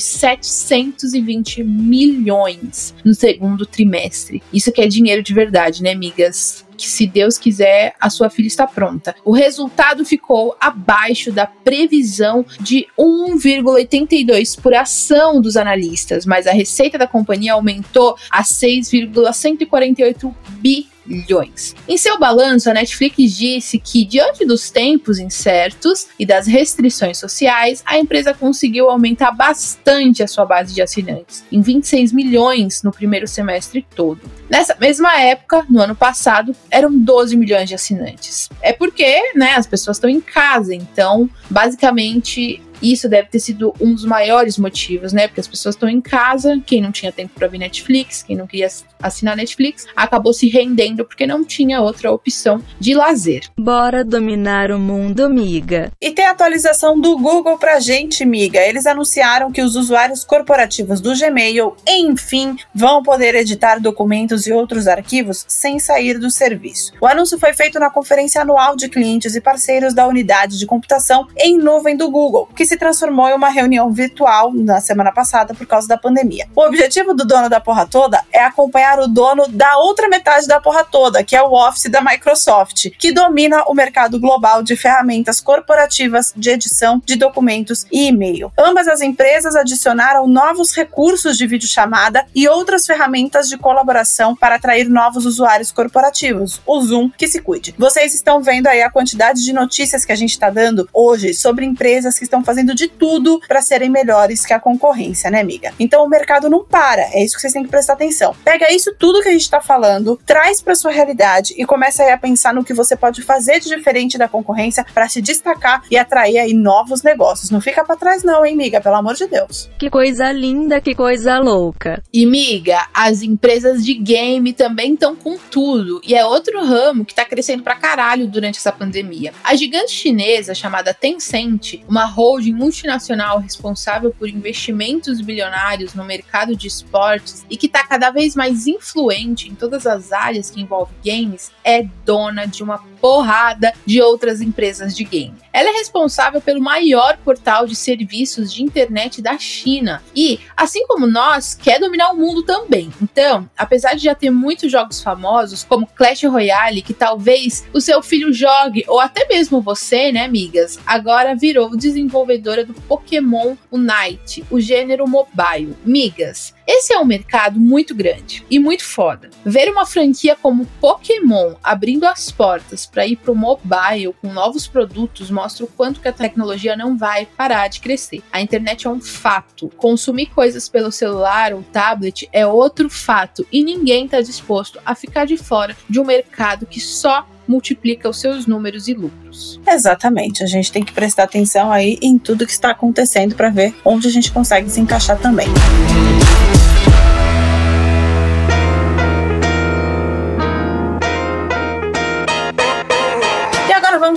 720 0.91 1.63
milhões 1.63 2.93
no 3.03 3.13
segundo 3.13 3.65
trimestre. 3.65 4.41
Isso 4.53 4.71
que 4.71 4.81
é 4.81 4.87
dinheiro 4.87 5.21
de 5.23 5.33
verdade, 5.33 5.83
né, 5.83 5.91
amigas? 5.91 6.65
que, 6.77 6.87
se 6.87 7.07
Deus 7.07 7.39
quiser, 7.39 7.95
a 7.99 8.07
sua 8.07 8.29
filha 8.29 8.45
está 8.45 8.67
pronta. 8.67 9.15
O 9.25 9.31
resultado 9.31 10.05
ficou 10.05 10.55
abaixo 10.59 11.31
da 11.31 11.47
previsão 11.47 12.45
de 12.59 12.85
1,82 12.97 14.61
por 14.61 14.75
ação 14.75 15.41
dos 15.41 15.57
analistas, 15.57 16.23
mas 16.23 16.45
a 16.45 16.51
receita 16.51 16.97
da 16.97 17.07
companhia 17.07 17.53
aumentou 17.53 18.15
a 18.29 18.43
6,148 18.43 20.35
bilhões 20.59 20.96
bilhões. 21.07 21.75
Em 21.87 21.97
seu 21.97 22.19
balanço, 22.19 22.69
a 22.69 22.73
Netflix 22.73 23.33
disse 23.35 23.79
que, 23.79 24.05
diante 24.05 24.45
dos 24.45 24.69
tempos 24.69 25.19
incertos 25.19 26.07
e 26.19 26.25
das 26.25 26.45
restrições 26.45 27.17
sociais, 27.17 27.83
a 27.85 27.97
empresa 27.97 28.33
conseguiu 28.33 28.89
aumentar 28.89 29.31
bastante 29.31 30.21
a 30.21 30.27
sua 30.27 30.45
base 30.45 30.73
de 30.73 30.81
assinantes, 30.81 31.43
em 31.51 31.61
26 31.61 32.11
milhões 32.11 32.83
no 32.83 32.91
primeiro 32.91 33.27
semestre 33.27 33.85
todo. 33.95 34.19
Nessa 34.49 34.75
mesma 34.79 35.19
época, 35.19 35.65
no 35.69 35.81
ano 35.81 35.95
passado, 35.95 36.55
eram 36.69 36.97
12 36.97 37.35
milhões 37.35 37.67
de 37.67 37.75
assinantes. 37.75 38.49
É 38.61 38.71
porque, 38.73 39.33
né, 39.35 39.53
as 39.55 39.67
pessoas 39.67 39.97
estão 39.97 40.09
em 40.09 40.21
casa, 40.21 40.73
então, 40.73 41.29
basicamente, 41.49 42.61
isso 42.81 43.09
deve 43.09 43.29
ter 43.29 43.39
sido 43.39 43.73
um 43.79 43.93
dos 43.93 44.05
maiores 44.05 44.57
motivos, 44.57 45.13
né? 45.13 45.27
Porque 45.27 45.41
as 45.41 45.47
pessoas 45.47 45.75
estão 45.75 45.89
em 45.89 46.01
casa, 46.01 46.61
quem 46.65 46.81
não 46.81 46.91
tinha 46.91 47.11
tempo 47.11 47.33
para 47.35 47.47
ver 47.47 47.57
Netflix, 47.57 48.23
quem 48.23 48.35
não 48.35 48.47
queria 48.47 48.67
assinar 49.01 49.35
Netflix, 49.35 49.85
acabou 49.95 50.33
se 50.33 50.47
rendendo 50.47 51.05
porque 51.05 51.27
não 51.27 51.43
tinha 51.43 51.81
outra 51.81 52.11
opção 52.11 52.61
de 52.79 52.93
lazer. 52.93 53.43
Bora 53.57 54.03
dominar 54.03 54.71
o 54.71 54.79
mundo, 54.79 55.29
miga. 55.29 55.91
E 56.01 56.11
tem 56.11 56.25
a 56.25 56.31
atualização 56.31 56.99
do 56.99 57.17
Google 57.17 57.57
pra 57.57 57.79
gente, 57.79 58.25
miga. 58.25 58.59
Eles 58.59 58.85
anunciaram 58.85 59.51
que 59.51 59.61
os 59.61 59.75
usuários 59.75 60.23
corporativos 60.23 61.01
do 61.01 61.15
Gmail, 61.17 61.75
enfim, 61.87 62.55
vão 62.73 63.03
poder 63.03 63.35
editar 63.35 63.79
documentos 63.79 64.47
e 64.47 64.51
outros 64.51 64.87
arquivos 64.87 65.45
sem 65.47 65.79
sair 65.79 66.19
do 66.19 66.29
serviço. 66.29 66.93
O 67.01 67.07
anúncio 67.07 67.39
foi 67.39 67.53
feito 67.53 67.79
na 67.79 67.89
conferência 67.89 68.41
anual 68.41 68.75
de 68.75 68.89
clientes 68.89 69.35
e 69.35 69.41
parceiros 69.41 69.93
da 69.93 70.07
unidade 70.07 70.57
de 70.57 70.65
computação 70.65 71.27
em 71.37 71.57
nuvem 71.57 71.95
do 71.95 72.09
Google, 72.09 72.47
que 72.55 72.65
se 72.67 72.77
transformou 72.77 73.29
em 73.29 73.33
uma 73.33 73.49
reunião 73.49 73.91
virtual 73.91 74.51
na 74.53 74.81
semana 74.81 75.11
passada 75.11 75.53
por 75.53 75.65
causa 75.65 75.87
da 75.87 75.97
pandemia. 75.97 76.47
O 76.55 76.61
objetivo 76.61 77.13
do 77.13 77.25
dono 77.25 77.49
da 77.49 77.59
porra 77.59 77.85
toda 77.85 78.23
é 78.31 78.43
acompanhar 78.43 78.99
o 78.99 79.07
dono 79.07 79.47
da 79.47 79.77
outra 79.77 80.09
metade 80.09 80.47
da 80.47 80.59
porra 80.59 80.83
toda, 80.83 81.23
que 81.23 81.35
é 81.35 81.41
o 81.41 81.53
Office 81.53 81.89
da 81.89 82.01
Microsoft, 82.01 82.89
que 82.97 83.11
domina 83.11 83.63
o 83.67 83.73
mercado 83.73 84.19
global 84.19 84.63
de 84.63 84.75
ferramentas 84.75 85.39
corporativas 85.39 86.33
de 86.35 86.49
edição 86.49 87.01
de 87.05 87.15
documentos 87.15 87.85
e 87.91 88.07
e-mail. 88.07 88.51
Ambas 88.57 88.87
as 88.87 89.01
empresas 89.01 89.55
adicionaram 89.55 90.27
novos 90.27 90.73
recursos 90.73 91.37
de 91.37 91.45
videochamada 91.45 92.25
e 92.33 92.47
outras 92.47 92.85
ferramentas 92.85 93.47
de 93.47 93.57
colaboração 93.57 94.35
para 94.35 94.55
atrair 94.55 94.89
novos 94.89 95.25
usuários 95.25 95.71
corporativos. 95.71 96.61
O 96.65 96.81
Zoom 96.81 97.09
que 97.17 97.27
se 97.27 97.41
cuide. 97.41 97.75
Vocês 97.77 98.13
estão 98.13 98.41
vendo 98.41 98.67
aí 98.67 98.81
a 98.81 98.89
quantidade 98.89 99.43
de 99.43 99.53
notícias 99.53 100.05
que 100.05 100.11
a 100.11 100.15
gente 100.15 100.31
está 100.31 100.49
dando 100.49 100.87
hoje 100.93 101.33
sobre 101.33 101.65
empresas 101.65 102.17
que 102.17 102.23
estão 102.23 102.43
fazendo 102.43 102.56
fazendo 102.57 102.73
de 102.73 102.87
tudo 102.87 103.39
para 103.47 103.61
serem 103.61 103.89
melhores 103.89 104.43
que 104.43 104.53
a 104.53 104.59
concorrência, 104.59 105.29
né, 105.29 105.41
amiga? 105.41 105.71
Então 105.79 106.03
o 106.03 106.09
mercado 106.09 106.49
não 106.49 106.65
para, 106.65 107.03
é 107.13 107.23
isso 107.23 107.35
que 107.35 107.41
vocês 107.41 107.53
têm 107.53 107.63
que 107.63 107.69
prestar 107.69 107.93
atenção. 107.93 108.35
Pega 108.43 108.73
isso 108.73 108.95
tudo 108.97 109.21
que 109.21 109.29
a 109.29 109.31
gente 109.31 109.49
tá 109.49 109.61
falando, 109.61 110.19
traz 110.25 110.59
para 110.59 110.73
sua 110.73 110.91
realidade 110.91 111.53
e 111.55 111.65
começa 111.65 112.03
aí 112.03 112.11
a 112.11 112.17
pensar 112.17 112.53
no 112.55 112.63
que 112.63 112.73
você 112.73 112.95
pode 112.95 113.21
fazer 113.21 113.59
de 113.59 113.69
diferente 113.69 114.17
da 114.17 114.27
concorrência 114.27 114.83
para 114.91 115.07
se 115.07 115.21
destacar 115.21 115.83
e 115.91 115.97
atrair 115.97 116.39
aí 116.39 116.53
novos 116.53 117.03
negócios. 117.03 117.51
Não 117.51 117.61
fica 117.61 117.83
para 117.83 117.95
trás 117.95 118.23
não, 118.23 118.43
hein, 118.43 118.53
amiga? 118.53 118.81
Pelo 118.81 118.95
amor 118.95 119.13
de 119.13 119.27
Deus. 119.27 119.69
Que 119.77 119.89
coisa 119.89 120.31
linda, 120.31 120.81
que 120.81 120.95
coisa 120.95 121.37
louca. 121.37 122.01
E 122.11 122.25
miga, 122.25 122.87
as 122.91 123.21
empresas 123.21 123.85
de 123.85 123.93
game 123.93 124.51
também 124.53 124.93
estão 124.93 125.15
com 125.15 125.37
tudo 125.37 126.01
e 126.03 126.15
é 126.15 126.25
outro 126.25 126.65
ramo 126.65 127.05
que 127.05 127.13
tá 127.13 127.23
crescendo 127.23 127.61
pra 127.61 127.75
caralho 127.75 128.27
durante 128.27 128.57
essa 128.57 128.71
pandemia. 128.71 129.31
A 129.43 129.55
gigante 129.55 129.91
chinesa 129.91 130.55
chamada 130.55 130.93
Tencent, 130.93 131.83
uma 131.87 132.05
holding 132.05 132.46
multinacional 132.53 133.39
responsável 133.39 134.11
por 134.11 134.29
investimentos 134.29 135.21
bilionários 135.21 135.93
no 135.93 136.03
mercado 136.03 136.55
de 136.55 136.67
esportes 136.67 137.45
e 137.49 137.57
que 137.57 137.67
está 137.67 137.85
cada 137.85 138.09
vez 138.11 138.35
mais 138.35 138.67
influente 138.67 139.49
em 139.49 139.55
todas 139.55 139.85
as 139.85 140.11
áreas 140.11 140.49
que 140.49 140.61
envolvem 140.61 140.95
games, 141.03 141.51
é 141.63 141.83
dona 142.05 142.45
de 142.45 142.63
uma 142.63 142.79
porrada 142.99 143.73
de 143.85 144.01
outras 144.01 144.41
empresas 144.41 144.95
de 144.95 145.03
game. 145.03 145.35
Ela 145.53 145.69
é 145.69 145.73
responsável 145.73 146.39
pelo 146.39 146.61
maior 146.61 147.17
portal 147.17 147.65
de 147.65 147.75
serviços 147.75 148.53
de 148.53 148.63
internet 148.63 149.21
da 149.21 149.37
China 149.37 150.03
e, 150.15 150.39
assim 150.55 150.85
como 150.85 151.07
nós, 151.07 151.55
quer 151.55 151.79
dominar 151.79 152.11
o 152.11 152.17
mundo 152.17 152.43
também. 152.43 152.91
Então, 153.01 153.49
apesar 153.57 153.95
de 153.95 154.03
já 154.03 154.13
ter 154.13 154.29
muitos 154.29 154.71
jogos 154.71 155.01
famosos, 155.01 155.63
como 155.63 155.87
Clash 155.87 156.23
Royale, 156.23 156.81
que 156.81 156.93
talvez 156.93 157.65
o 157.73 157.81
seu 157.81 158.01
filho 158.03 158.31
jogue, 158.31 158.83
ou 158.87 158.99
até 158.99 159.27
mesmo 159.27 159.61
você, 159.61 160.11
né, 160.11 160.25
amigas, 160.25 160.79
agora 160.85 161.35
virou 161.35 161.75
desenvolvedora 161.75 162.63
do 162.63 162.73
Pokémon 162.73 163.55
Unite, 163.71 164.45
o 164.51 164.59
gênero 164.59 165.07
mobile. 165.07 165.75
Migas, 165.83 166.53
esse 166.67 166.93
é 166.93 166.99
um 166.99 167.05
mercado 167.05 167.57
muito 167.57 167.95
grande 167.95 168.45
e 168.49 168.59
muito 168.59 168.83
foda. 168.83 169.29
Ver 169.45 169.71
uma 169.71 169.85
franquia 169.85 170.35
como 170.35 170.65
Pokémon 170.81 171.53
abrindo 171.63 172.03
as 172.03 172.29
portas 172.29 172.85
para 172.85 173.07
ir 173.07 173.15
pro 173.15 173.33
mobile 173.33 174.13
com 174.21 174.33
novos 174.33 174.67
produtos 174.67 175.31
mostra 175.31 175.63
o 175.63 175.69
quanto 175.69 176.01
que 176.01 176.09
a 176.09 176.13
tecnologia 176.13 176.75
não 176.75 176.97
vai 176.97 177.25
parar 177.25 177.69
de 177.69 177.79
crescer. 177.79 178.21
A 178.33 178.41
internet 178.41 178.85
é 178.85 178.89
um 178.89 178.99
fato. 178.99 179.69
Consumir 179.77 180.25
coisas 180.27 180.67
pelo 180.67 180.91
celular 180.91 181.53
ou 181.53 181.63
tablet 181.63 182.27
é 182.33 182.45
outro 182.45 182.89
fato 182.89 183.47
e 183.49 183.63
ninguém 183.63 184.03
está 184.03 184.19
disposto 184.19 184.77
a 184.85 184.93
ficar 184.93 185.25
de 185.25 185.37
fora 185.37 185.75
de 185.89 186.01
um 186.01 186.05
mercado 186.05 186.65
que 186.65 186.81
só 186.81 187.25
multiplica 187.47 188.09
os 188.09 188.19
seus 188.19 188.45
números 188.45 188.89
e 188.89 188.93
lucros. 188.93 189.57
Exatamente, 189.65 190.43
a 190.43 190.47
gente 190.47 190.69
tem 190.69 190.83
que 190.83 190.91
prestar 190.91 191.23
atenção 191.23 191.71
aí 191.71 191.97
em 192.01 192.17
tudo 192.17 192.45
que 192.45 192.51
está 192.51 192.71
acontecendo 192.71 193.35
para 193.35 193.49
ver 193.49 193.73
onde 193.85 194.05
a 194.07 194.11
gente 194.11 194.31
consegue 194.33 194.69
se 194.69 194.81
encaixar 194.81 195.17
também. 195.17 195.47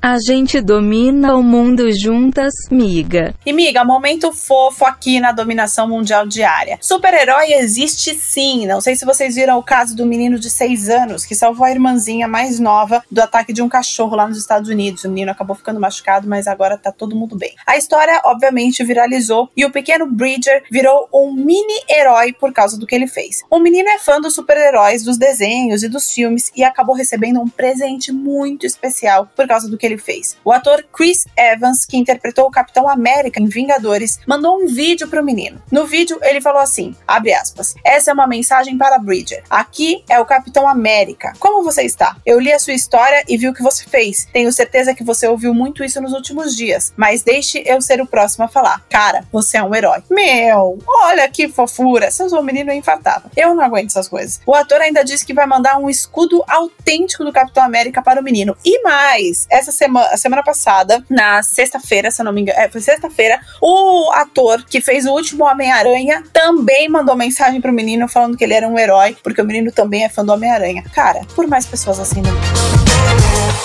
A 0.00 0.18
gente 0.18 0.60
domina 0.60 1.36
o 1.36 1.42
mundo 1.44 1.88
juntas, 1.92 2.52
miga. 2.70 3.32
E 3.46 3.52
miga, 3.52 3.84
momento 3.84 4.32
fofo 4.32 4.84
aqui 4.84 5.20
na 5.20 5.30
dominação 5.30 5.88
mundial 5.88 6.26
diária. 6.26 6.78
Super-herói 6.80 7.52
existe 7.52 8.14
sim. 8.14 8.66
Não 8.66 8.80
sei 8.80 8.96
se 8.96 9.04
vocês 9.04 9.36
viram 9.36 9.58
o 9.58 9.62
caso 9.62 9.94
do 9.94 10.04
menino 10.04 10.40
de 10.40 10.50
6 10.50 10.88
anos 10.88 11.24
que 11.24 11.36
salvou 11.36 11.64
a 11.64 11.70
irmãzinha 11.70 12.26
mais 12.26 12.58
nova 12.58 13.04
do 13.08 13.20
ataque 13.20 13.52
de 13.52 13.62
um 13.62 13.68
cachorro 13.68 14.16
lá 14.16 14.26
nos 14.26 14.38
Estados 14.38 14.68
Unidos. 14.68 15.04
O 15.04 15.08
menino 15.08 15.30
acabou 15.30 15.54
ficando 15.54 15.78
machucado, 15.78 16.28
mas 16.28 16.48
agora 16.48 16.76
tá 16.76 16.90
todo 16.90 17.14
mundo 17.14 17.36
bem. 17.36 17.54
A 17.64 17.76
história, 17.76 18.20
obviamente, 18.24 18.82
viralizou 18.82 19.50
e 19.56 19.64
o 19.64 19.70
pequeno 19.70 20.06
Bridger 20.06 20.64
virou 20.68 21.08
um 21.14 21.32
mini-herói 21.32 22.32
por 22.32 22.52
causa 22.52 22.76
do 22.76 22.88
que 22.88 22.94
ele 22.94 23.06
fez. 23.06 23.42
O 23.48 23.60
menino 23.60 23.88
é 23.88 23.98
fã 23.98 24.20
dos 24.20 24.34
super-heróis, 24.34 25.04
dos 25.04 25.16
desenhos 25.16 25.84
e 25.84 25.88
dos 25.88 26.10
filmes 26.10 26.50
e 26.56 26.64
acabou 26.64 26.96
recebendo 26.96 27.40
um 27.40 27.48
presente 27.48 28.10
muito 28.10 28.66
especial 28.66 29.01
por 29.34 29.46
causa 29.46 29.68
do 29.68 29.78
que 29.78 29.86
ele 29.86 29.98
fez. 29.98 30.36
O 30.44 30.52
ator 30.52 30.84
Chris 30.92 31.26
Evans, 31.36 31.84
que 31.84 31.96
interpretou 31.96 32.46
o 32.46 32.50
Capitão 32.50 32.88
América 32.88 33.40
em 33.40 33.46
Vingadores, 33.46 34.18
mandou 34.26 34.62
um 34.62 34.66
vídeo 34.66 35.08
pro 35.08 35.24
menino. 35.24 35.62
No 35.70 35.86
vídeo, 35.86 36.18
ele 36.22 36.40
falou 36.40 36.60
assim: 36.60 36.94
abre 37.06 37.32
aspas. 37.32 37.74
Essa 37.84 38.10
é 38.10 38.14
uma 38.14 38.26
mensagem 38.26 38.76
para 38.76 38.98
Bridger. 38.98 39.42
Aqui 39.48 40.04
é 40.08 40.20
o 40.20 40.26
Capitão 40.26 40.68
América. 40.68 41.32
Como 41.38 41.62
você 41.62 41.82
está? 41.82 42.16
Eu 42.24 42.38
li 42.38 42.52
a 42.52 42.58
sua 42.58 42.74
história 42.74 43.24
e 43.28 43.36
vi 43.36 43.48
o 43.48 43.54
que 43.54 43.62
você 43.62 43.84
fez. 43.84 44.26
Tenho 44.32 44.52
certeza 44.52 44.94
que 44.94 45.04
você 45.04 45.26
ouviu 45.26 45.54
muito 45.54 45.84
isso 45.84 46.00
nos 46.00 46.12
últimos 46.12 46.56
dias, 46.56 46.92
mas 46.96 47.22
deixe 47.22 47.62
eu 47.66 47.80
ser 47.80 48.00
o 48.00 48.06
próximo 48.06 48.44
a 48.44 48.48
falar. 48.48 48.84
Cara, 48.88 49.24
você 49.32 49.58
é 49.58 49.62
um 49.62 49.74
herói. 49.74 50.02
Meu, 50.10 50.78
olha 50.86 51.28
que 51.28 51.48
fofura. 51.48 52.10
Se 52.10 52.22
eu 52.22 52.28
sou 52.28 52.40
um 52.40 52.44
menino, 52.44 52.70
eu 52.70 52.76
infartava. 52.76 53.30
Eu 53.36 53.54
não 53.54 53.64
aguento 53.64 53.90
essas 53.90 54.08
coisas. 54.08 54.40
O 54.46 54.54
ator 54.54 54.80
ainda 54.80 55.04
disse 55.04 55.24
que 55.24 55.34
vai 55.34 55.46
mandar 55.46 55.78
um 55.78 55.88
escudo 55.88 56.42
autêntico 56.46 57.24
do 57.24 57.32
Capitão 57.32 57.62
América 57.62 58.02
para 58.02 58.20
o 58.20 58.24
menino. 58.24 58.56
E 58.64 58.82
mais, 58.92 59.46
essa 59.50 59.72
semana, 59.72 60.14
semana 60.18 60.42
passada, 60.42 61.02
na 61.08 61.42
sexta-feira, 61.42 62.10
se 62.10 62.20
eu 62.20 62.24
não 62.26 62.32
me 62.32 62.42
engano, 62.42 62.58
é, 62.58 62.68
foi 62.68 62.82
sexta-feira, 62.82 63.40
o 63.60 64.10
ator 64.12 64.62
que 64.66 64.82
fez 64.82 65.06
o 65.06 65.12
último 65.12 65.44
Homem-Aranha 65.44 66.22
também 66.30 66.90
mandou 66.90 67.16
mensagem 67.16 67.58
pro 67.58 67.72
menino 67.72 68.06
falando 68.06 68.36
que 68.36 68.44
ele 68.44 68.52
era 68.52 68.68
um 68.68 68.78
herói, 68.78 69.16
porque 69.22 69.40
o 69.40 69.46
menino 69.46 69.72
também 69.72 70.04
é 70.04 70.10
fã 70.10 70.22
do 70.22 70.32
Homem-Aranha. 70.32 70.84
Cara, 70.94 71.22
por 71.34 71.46
mais 71.46 71.64
pessoas 71.64 71.98
assim 71.98 72.20
no 72.20 72.28
mundo. 72.28 73.62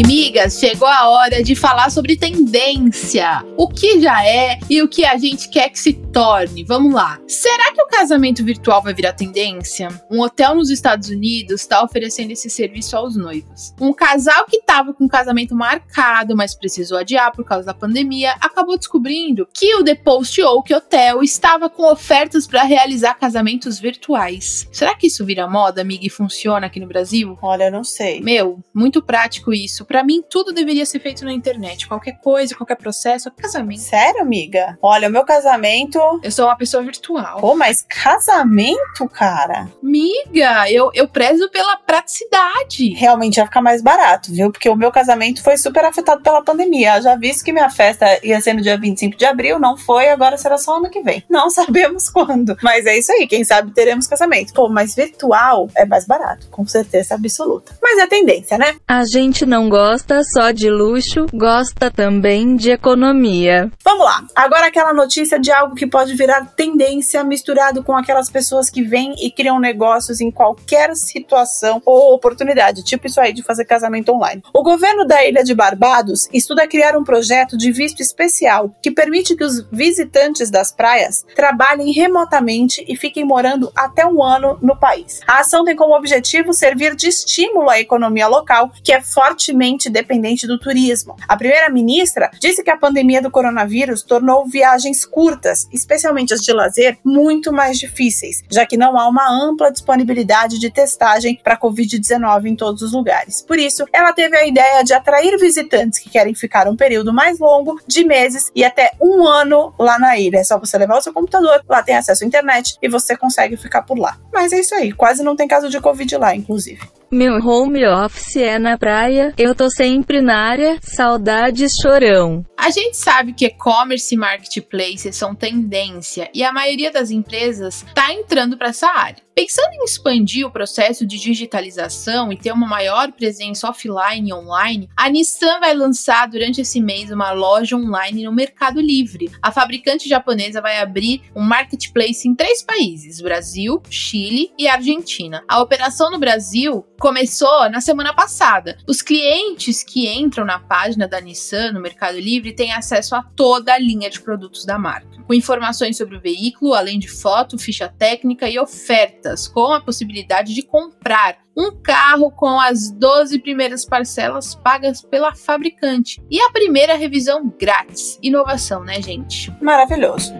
E 0.00 0.06
Migas, 0.06 0.58
chegou 0.58 0.88
a 0.88 1.10
hora 1.10 1.42
de 1.42 1.54
falar 1.54 1.90
sobre 1.90 2.16
tendência. 2.16 3.44
O 3.54 3.68
que 3.68 4.00
já 4.00 4.26
é 4.26 4.58
e 4.70 4.80
o 4.80 4.88
que 4.88 5.04
a 5.04 5.18
gente 5.18 5.50
quer 5.50 5.68
que 5.68 5.78
se 5.78 5.92
torne. 6.12 6.64
Vamos 6.64 6.92
lá. 6.92 7.20
Será 7.26 7.72
que 7.72 7.82
o 7.82 7.86
casamento 7.86 8.44
virtual 8.44 8.82
vai 8.82 8.92
virar 8.92 9.12
tendência? 9.12 9.88
Um 10.10 10.20
hotel 10.20 10.54
nos 10.54 10.70
Estados 10.70 11.08
Unidos 11.08 11.60
está 11.60 11.82
oferecendo 11.82 12.32
esse 12.32 12.50
serviço 12.50 12.96
aos 12.96 13.16
noivos. 13.16 13.74
Um 13.80 13.92
casal 13.92 14.44
que 14.46 14.56
estava 14.56 14.92
com 14.92 15.04
o 15.04 15.08
casamento 15.08 15.54
marcado, 15.54 16.36
mas 16.36 16.54
precisou 16.54 16.98
adiar 16.98 17.32
por 17.32 17.44
causa 17.44 17.66
da 17.66 17.74
pandemia, 17.74 18.32
acabou 18.40 18.76
descobrindo 18.76 19.48
que 19.54 19.74
o 19.76 19.84
The 19.84 19.94
Post 19.94 20.42
Oak 20.42 20.74
Hotel 20.74 21.22
estava 21.22 21.68
com 21.68 21.90
ofertas 21.90 22.46
para 22.46 22.62
realizar 22.62 23.14
casamentos 23.14 23.78
virtuais. 23.78 24.68
Será 24.72 24.94
que 24.94 25.06
isso 25.06 25.24
vira 25.24 25.46
moda, 25.46 25.80
amiga, 25.80 26.06
e 26.06 26.10
funciona 26.10 26.66
aqui 26.66 26.80
no 26.80 26.88
Brasil? 26.88 27.38
Olha, 27.40 27.64
eu 27.64 27.72
não 27.72 27.84
sei. 27.84 28.20
Meu, 28.20 28.58
muito 28.74 29.02
prático 29.02 29.52
isso. 29.52 29.84
Para 29.84 30.02
mim, 30.02 30.22
tudo 30.28 30.52
deveria 30.52 30.84
ser 30.86 31.00
feito 31.00 31.24
na 31.24 31.32
internet. 31.32 31.86
Qualquer 31.86 32.20
coisa, 32.20 32.54
qualquer 32.54 32.76
processo, 32.76 33.30
casamento. 33.30 33.80
Sério, 33.80 34.22
amiga? 34.22 34.76
Olha, 34.82 35.08
o 35.08 35.12
meu 35.12 35.24
casamento. 35.24 35.99
Eu 36.22 36.30
sou 36.30 36.46
uma 36.46 36.56
pessoa 36.56 36.82
virtual. 36.82 37.40
Pô, 37.40 37.54
mas 37.54 37.82
casamento, 37.82 39.08
cara? 39.12 39.68
Miga, 39.82 40.70
eu, 40.70 40.90
eu 40.94 41.08
prezo 41.08 41.48
pela 41.50 41.76
praticidade. 41.76 42.90
Realmente 42.94 43.36
ia 43.36 43.44
ficar 43.44 43.62
mais 43.62 43.82
barato, 43.82 44.32
viu? 44.32 44.50
Porque 44.50 44.68
o 44.68 44.76
meu 44.76 44.90
casamento 44.90 45.42
foi 45.42 45.56
super 45.56 45.84
afetado 45.84 46.22
pela 46.22 46.42
pandemia. 46.42 46.96
Eu 46.96 47.02
já 47.02 47.16
visto 47.16 47.44
que 47.44 47.52
minha 47.52 47.70
festa 47.70 48.06
ia 48.22 48.40
ser 48.40 48.54
no 48.54 48.62
dia 48.62 48.78
25 48.78 49.16
de 49.16 49.24
abril, 49.24 49.58
não 49.58 49.76
foi, 49.76 50.08
agora 50.08 50.36
será 50.36 50.56
só 50.56 50.76
ano 50.76 50.90
que 50.90 51.02
vem. 51.02 51.24
Não 51.28 51.48
sabemos 51.50 52.08
quando. 52.08 52.56
Mas 52.62 52.86
é 52.86 52.98
isso 52.98 53.12
aí, 53.12 53.26
quem 53.26 53.44
sabe 53.44 53.72
teremos 53.72 54.06
casamento. 54.06 54.52
Pô, 54.52 54.68
mas 54.68 54.94
virtual 54.94 55.68
é 55.76 55.84
mais 55.84 56.06
barato, 56.06 56.48
com 56.50 56.66
certeza 56.66 57.14
absoluta. 57.14 57.76
Mas 57.82 57.98
é 57.98 58.06
tendência, 58.06 58.56
né? 58.58 58.76
A 58.86 59.04
gente 59.04 59.44
não 59.44 59.68
gosta 59.68 60.22
só 60.24 60.50
de 60.50 60.70
luxo, 60.70 61.26
gosta 61.32 61.90
também 61.90 62.56
de 62.56 62.70
economia. 62.70 63.70
Vamos 63.84 64.04
lá. 64.04 64.24
Agora 64.34 64.66
aquela 64.66 64.92
notícia 64.92 65.38
de 65.38 65.50
algo 65.50 65.74
que 65.74 65.86
pode 65.90 66.14
virar 66.14 66.46
tendência 66.56 67.22
misturado 67.24 67.82
com 67.82 67.96
aquelas 67.96 68.30
pessoas 68.30 68.70
que 68.70 68.82
vêm 68.82 69.14
e 69.18 69.30
criam 69.30 69.58
negócios 69.58 70.20
em 70.20 70.30
qualquer 70.30 70.94
situação 70.94 71.82
ou 71.84 72.14
oportunidade, 72.14 72.84
tipo 72.84 73.06
isso 73.06 73.20
aí 73.20 73.32
de 73.32 73.42
fazer 73.42 73.64
casamento 73.64 74.12
online. 74.12 74.42
O 74.54 74.62
governo 74.62 75.04
da 75.04 75.24
ilha 75.24 75.42
de 75.42 75.54
Barbados 75.54 76.28
estuda 76.32 76.66
criar 76.66 76.96
um 76.96 77.04
projeto 77.04 77.56
de 77.56 77.72
visto 77.72 78.00
especial 78.00 78.74
que 78.82 78.90
permite 78.90 79.36
que 79.36 79.44
os 79.44 79.60
visitantes 79.70 80.50
das 80.50 80.72
praias 80.72 81.24
trabalhem 81.34 81.92
remotamente 81.92 82.84
e 82.88 82.96
fiquem 82.96 83.24
morando 83.24 83.70
até 83.74 84.06
um 84.06 84.22
ano 84.22 84.58
no 84.62 84.76
país. 84.76 85.20
A 85.26 85.40
ação 85.40 85.64
tem 85.64 85.74
como 85.74 85.96
objetivo 85.96 86.52
servir 86.52 86.94
de 86.94 87.08
estímulo 87.08 87.68
à 87.68 87.80
economia 87.80 88.28
local, 88.28 88.70
que 88.82 88.92
é 88.92 89.00
fortemente 89.00 89.90
dependente 89.90 90.46
do 90.46 90.58
turismo. 90.58 91.16
A 91.26 91.36
primeira-ministra 91.36 92.30
disse 92.38 92.62
que 92.62 92.70
a 92.70 92.76
pandemia 92.76 93.20
do 93.20 93.30
coronavírus 93.30 94.02
tornou 94.02 94.46
viagens 94.46 95.04
curtas, 95.04 95.66
especialmente 95.80 96.32
as 96.32 96.40
de 96.40 96.52
lazer, 96.52 96.98
muito 97.04 97.52
mais 97.52 97.78
difíceis, 97.78 98.42
já 98.50 98.64
que 98.64 98.76
não 98.76 98.98
há 98.98 99.08
uma 99.08 99.28
ampla 99.28 99.70
disponibilidade 99.70 100.58
de 100.58 100.70
testagem 100.70 101.40
para 101.42 101.58
Covid-19 101.58 102.46
em 102.46 102.56
todos 102.56 102.82
os 102.82 102.92
lugares. 102.92 103.42
Por 103.42 103.58
isso, 103.58 103.84
ela 103.92 104.12
teve 104.12 104.36
a 104.36 104.46
ideia 104.46 104.82
de 104.82 104.92
atrair 104.92 105.38
visitantes 105.38 105.98
que 105.98 106.10
querem 106.10 106.34
ficar 106.34 106.68
um 106.68 106.76
período 106.76 107.12
mais 107.12 107.38
longo, 107.38 107.80
de 107.86 108.04
meses 108.04 108.50
e 108.54 108.64
até 108.64 108.92
um 109.00 109.26
ano 109.26 109.74
lá 109.78 109.98
na 109.98 110.18
ilha. 110.18 110.38
É 110.38 110.44
só 110.44 110.58
você 110.58 110.78
levar 110.78 110.98
o 110.98 111.02
seu 111.02 111.12
computador, 111.12 111.64
lá 111.68 111.82
tem 111.82 111.96
acesso 111.96 112.24
à 112.24 112.26
internet 112.26 112.76
e 112.80 112.88
você 112.88 113.16
consegue 113.16 113.56
ficar 113.56 113.82
por 113.82 113.98
lá. 113.98 114.18
Mas 114.32 114.52
é 114.52 114.60
isso 114.60 114.74
aí, 114.74 114.92
quase 114.92 115.22
não 115.22 115.36
tem 115.36 115.48
caso 115.48 115.68
de 115.68 115.80
Covid 115.80 116.16
lá, 116.16 116.34
inclusive. 116.34 116.99
Meu 117.12 117.44
home 117.44 117.84
office 117.84 118.36
é 118.36 118.56
na 118.56 118.78
praia, 118.78 119.34
eu 119.36 119.52
tô 119.52 119.68
sempre 119.68 120.20
na 120.20 120.38
área, 120.38 120.78
saudades 120.80 121.74
chorão. 121.82 122.46
A 122.56 122.70
gente 122.70 122.96
sabe 122.96 123.32
que 123.32 123.46
e-commerce 123.46 124.14
e 124.14 124.18
marketplaces 124.18 125.16
são 125.16 125.34
tendência 125.34 126.30
e 126.32 126.44
a 126.44 126.52
maioria 126.52 126.92
das 126.92 127.10
empresas 127.10 127.82
está 127.82 128.12
entrando 128.12 128.56
para 128.56 128.68
essa 128.68 128.86
área. 128.86 129.24
Pensando 129.34 129.72
em 129.72 129.84
expandir 129.84 130.46
o 130.46 130.50
processo 130.50 131.06
de 131.06 131.18
digitalização 131.18 132.30
e 132.30 132.36
ter 132.36 132.52
uma 132.52 132.66
maior 132.66 133.10
presença 133.10 133.68
offline 133.68 134.28
e 134.28 134.34
online, 134.34 134.90
a 134.94 135.08
Nissan 135.08 135.58
vai 135.58 135.72
lançar 135.72 136.28
durante 136.28 136.60
esse 136.60 136.78
mês 136.78 137.10
uma 137.10 137.32
loja 137.32 137.74
online 137.74 138.24
no 138.24 138.32
Mercado 138.32 138.80
Livre. 138.80 139.30
A 139.40 139.50
fabricante 139.50 140.06
japonesa 140.06 140.60
vai 140.60 140.76
abrir 140.78 141.22
um 141.34 141.40
marketplace 141.40 142.28
em 142.28 142.34
três 142.34 142.62
países: 142.62 143.22
Brasil, 143.22 143.82
Chile 143.88 144.52
e 144.58 144.68
Argentina. 144.68 145.42
A 145.48 145.62
operação 145.62 146.10
no 146.10 146.18
Brasil 146.18 146.84
começou 147.00 147.68
na 147.70 147.80
semana 147.80 148.14
passada. 148.14 148.76
Os 148.86 149.00
clientes 149.00 149.82
que 149.82 150.06
entram 150.06 150.44
na 150.44 150.58
página 150.58 151.08
da 151.08 151.20
Nissan 151.20 151.72
no 151.72 151.80
Mercado 151.80 152.20
Livre 152.20 152.52
têm 152.52 152.72
acesso 152.72 153.16
a 153.16 153.22
toda 153.22 153.72
a 153.72 153.78
linha 153.78 154.10
de 154.10 154.20
produtos 154.20 154.66
da 154.66 154.78
marca, 154.78 155.20
com 155.26 155.32
informações 155.32 155.96
sobre 155.96 156.16
o 156.16 156.20
veículo, 156.20 156.74
além 156.74 156.98
de 156.98 157.08
foto, 157.08 157.58
ficha 157.58 157.88
técnica 157.88 158.48
e 158.48 158.58
ofertas, 158.58 159.48
com 159.48 159.72
a 159.72 159.80
possibilidade 159.80 160.54
de 160.54 160.62
comprar 160.62 161.38
um 161.56 161.72
carro 161.72 162.30
com 162.30 162.60
as 162.60 162.90
12 162.90 163.38
primeiras 163.40 163.84
parcelas 163.84 164.54
pagas 164.54 165.02
pela 165.02 165.34
fabricante 165.34 166.22
e 166.30 166.38
a 166.38 166.50
primeira 166.50 166.94
revisão 166.94 167.52
grátis. 167.58 168.18
Inovação, 168.22 168.84
né, 168.84 169.00
gente? 169.00 169.50
Maravilhoso. 169.62 170.39